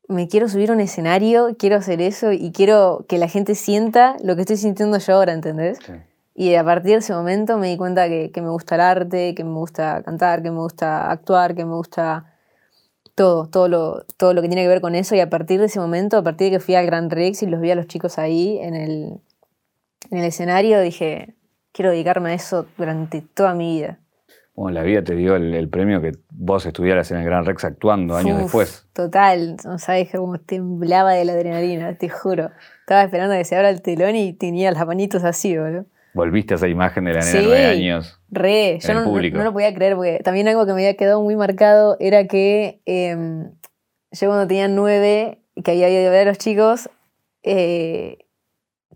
[0.10, 4.18] me quiero subir a un escenario, quiero hacer eso y quiero que la gente sienta
[4.24, 5.78] lo que estoy sintiendo yo ahora, ¿entendés?
[5.86, 5.94] Sí.
[6.36, 9.36] Y a partir de ese momento me di cuenta que, que me gusta el arte,
[9.36, 12.34] que me gusta cantar, que me gusta actuar, que me gusta
[13.14, 15.14] todo, todo lo, todo lo que tiene que ver con eso.
[15.14, 17.48] Y a partir de ese momento, a partir de que fui al Gran Rex y
[17.48, 19.20] los vi a los chicos ahí en el,
[20.10, 21.36] en el escenario, dije,
[21.74, 24.00] quiero dedicarme a eso durante toda mi vida.
[24.62, 27.64] Bueno, la vida te dio el, el premio que vos estuvieras en el Gran Rex
[27.64, 28.88] actuando años Uf, después.
[28.92, 32.52] Total, no sabes cómo temblaba de la adrenalina, te juro.
[32.82, 35.86] Estaba esperando a que se abra el telón y tenía las manitos así, boludo.
[36.14, 37.46] Volviste a esa imagen de la nena de Sí.
[37.48, 38.20] nueve años.
[38.32, 39.38] Re, yo En el no, no- público.
[39.38, 42.82] no lo podía creer porque también algo que me había quedado muy marcado era que
[42.86, 43.16] eh,
[44.12, 46.90] yo cuando tenía nueve, y que había ido a ver a los chicos,
[47.44, 48.18] eh,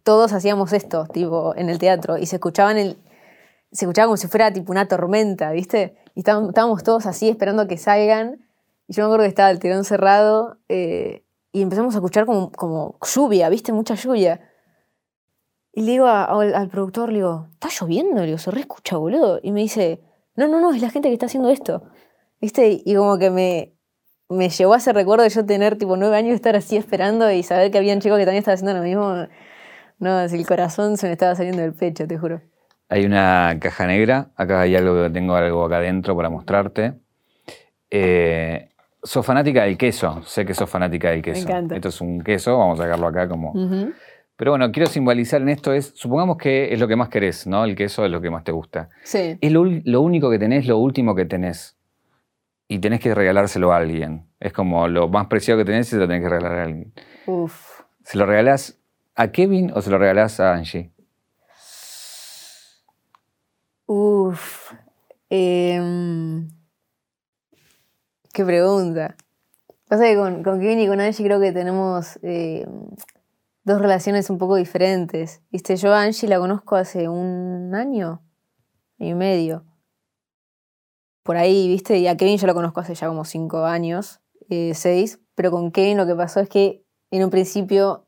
[0.04, 2.98] todos hacíamos esto, tipo, en el teatro, y se escuchaban el,
[3.74, 5.98] se escuchaba como si fuera tipo una tormenta, ¿viste?
[6.16, 8.46] Y estábamos, todos así esperando que salgan,
[8.88, 12.98] y yo me acuerdo que estaba el telón cerrado, eh, y empezamos a escuchar como,
[13.02, 13.74] lluvia, ¿viste?
[13.74, 14.42] Mucha lluvia.
[15.72, 18.22] Y le digo al, productor, le digo, ¿está lloviendo?
[18.22, 19.40] Le digo, se re escucha, boludo.
[19.42, 20.02] Y me dice,
[20.36, 21.84] no, no, no, es la gente que está haciendo esto.
[22.40, 22.82] ¿Viste?
[22.86, 23.76] Y como que me,
[24.30, 27.32] me llevó a ese recuerdo de yo tener tipo nueve años y estar así esperando
[27.32, 29.28] y saber que había un chico que también estaba haciendo lo mismo.
[30.00, 32.42] No, el corazón se me estaba saliendo del pecho, te juro.
[32.90, 36.94] Hay una caja negra, acá hay algo, tengo algo acá adentro para mostrarte.
[37.90, 38.70] Eh,
[39.02, 41.48] sos fanática del queso, sé que sos fanática del queso.
[41.48, 41.76] encanta.
[41.76, 43.54] Esto es un queso, vamos a sacarlo acá como...
[44.36, 47.64] Pero bueno, quiero simbolizar en esto es, supongamos que es lo que más querés, ¿no?
[47.66, 48.90] El queso es lo que más te gusta.
[49.04, 49.38] Sí.
[49.40, 51.78] Es lo único que tenés, lo último que tenés.
[52.68, 54.26] Y tenés que regalárselo a alguien.
[54.40, 56.94] Es como lo más preciado que tenés y se lo tenés que regalar a alguien.
[57.28, 57.82] Uf.
[58.04, 58.80] ¿Se lo regalás
[59.16, 60.92] a Kevin o se lo regalás a Angie?
[63.96, 64.74] Uf.
[65.30, 66.50] Em,
[68.34, 69.16] qué pregunta.
[69.88, 72.66] Pasa que con, Kevin y con Angie creo que tenemos em,
[73.64, 75.44] dos relaciones un poco diferentes.
[75.52, 78.24] Viste, yo a Angie la conozco hace un año
[78.98, 79.64] y medio.
[81.22, 84.74] Por ahí, viste, y a Kevin yo lo conozco hace ya como cinco años, eh,
[84.74, 85.20] seis.
[85.36, 88.08] Pero con Kevin lo que pasó es que en un principio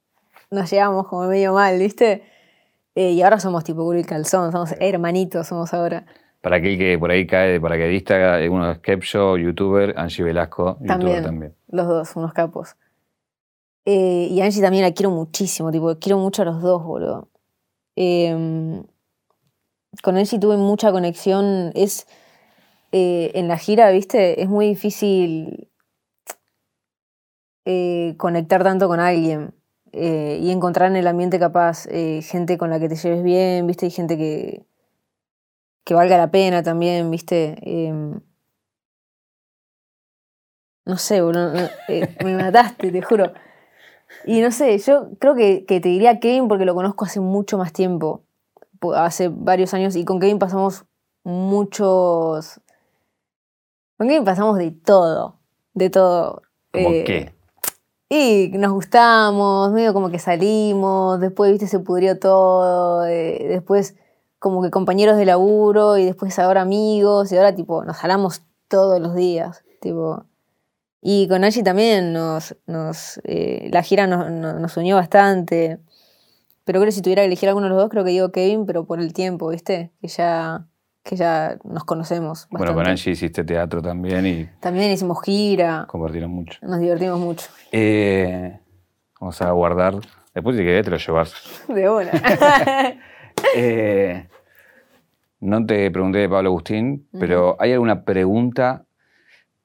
[0.50, 2.24] nos llevamos como medio mal, viste.
[2.96, 6.06] Eh, y ahora somos tipo culo y calzón, somos hermanitos, somos ahora.
[6.40, 10.78] Para aquel que por ahí cae de paracaidista, eh, uno de Skepshow, youtuber, Angie Velasco,
[10.80, 12.78] youtuber También, los dos, unos capos.
[13.84, 17.30] Eh, y Angie también la quiero muchísimo, tipo, quiero mucho a los dos, boludo.
[17.96, 18.84] Eh,
[20.02, 21.72] con Angie tuve mucha conexión.
[21.74, 22.08] Es
[22.92, 25.70] en la gira, viste, es muy difícil
[28.16, 29.55] conectar tanto con alguien
[29.96, 33.66] eh, y encontrar en el ambiente capaz eh, gente con la que te lleves bien,
[33.66, 34.64] viste, y gente que,
[35.84, 37.56] que valga la pena también, viste.
[37.62, 38.20] Em,
[40.86, 41.56] no sé, no,
[41.88, 43.34] eh, me mataste, te juro.
[44.26, 47.58] Y no sé, yo creo que, que te diría Kevin porque lo conozco hace mucho
[47.58, 48.24] más tiempo,
[48.80, 50.86] po- hace varios años, y con Kevin pasamos
[51.24, 52.62] muchos...
[53.98, 55.40] Con Kevin pasamos de todo,
[55.74, 56.42] de todo.
[56.72, 57.34] ¿Cómo qué?
[58.10, 63.96] Y nos gustamos, medio como que salimos, después, viste, se pudrió todo, eh, después
[64.38, 69.00] como que compañeros de laburo y después ahora amigos y ahora tipo nos hablamos todos
[69.02, 70.26] los días, tipo...
[71.02, 75.80] Y con Angie también nos, nos eh, la gira nos, nos- nos unió bastante,
[76.66, 78.66] pero creo que si tuviera que elegir alguno de los dos creo que digo Kevin,
[78.66, 80.68] pero por el tiempo, viste, que ya,
[81.06, 82.58] que ya nos conocemos bastante.
[82.58, 86.58] Bueno, con Angie hiciste teatro también y También hicimos gira, compartieron mucho.
[86.64, 87.48] nos divertimos mucho.
[87.72, 88.60] Eh,
[89.22, 89.94] vamos a guardar.
[90.34, 91.34] Después si querés te lo llevas.
[91.70, 92.12] De una.
[93.54, 94.28] Eh,
[95.42, 98.86] no te pregunté de Pablo Agustín, pero ¿hay alguna pregunta?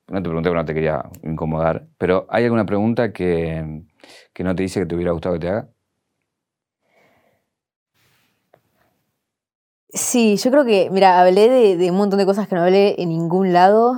[0.08, 3.82] No te pregunté porque no te quería incomodar, pero ¿hay alguna pregunta que,
[4.32, 5.68] que no te dice que te hubiera gustado que te haga?
[9.92, 13.08] Sí, yo creo que, mira, hablé de, un montón de cosas que no hablé en
[13.08, 13.94] ningún lado,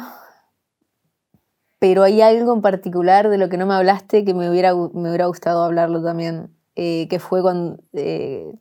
[1.78, 5.08] pero hay algo en particular de lo que no me hablaste que me hubiera, me
[5.08, 8.54] hubiera gustado hablarlo también, eh, que fue cuando, eh,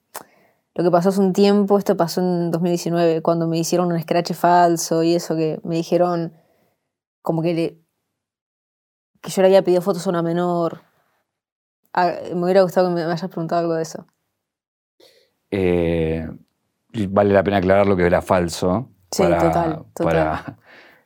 [0.76, 4.34] lo que pasó hace un tiempo, esto pasó en 2019, cuando me hicieron un scratch
[4.34, 6.34] falso y eso, que me dijeron
[7.22, 7.78] como que, le-
[9.22, 10.82] que yo le había pedido fotos a una menor.
[11.94, 14.06] Ah, me hubiera gustado que me hayas preguntado algo de eso.
[15.52, 16.28] Eh,
[16.94, 18.90] y vale la pena aclarar lo que era falso.
[19.12, 20.04] Sí, total, total.
[20.04, 20.56] Para,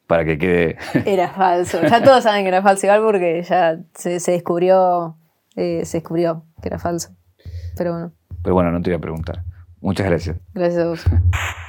[0.08, 0.78] para que quede.
[1.06, 1.82] Era falso.
[1.82, 5.18] Ya todos saben que era falso igual porque ya se, se descubrió,
[5.56, 7.10] eh, se descubrió que era falso.
[7.76, 8.12] Pero bueno,
[8.44, 9.44] Pero bueno, no te voy a preguntar.
[9.82, 10.38] Muchas gracias.
[10.54, 11.04] gracias a vos.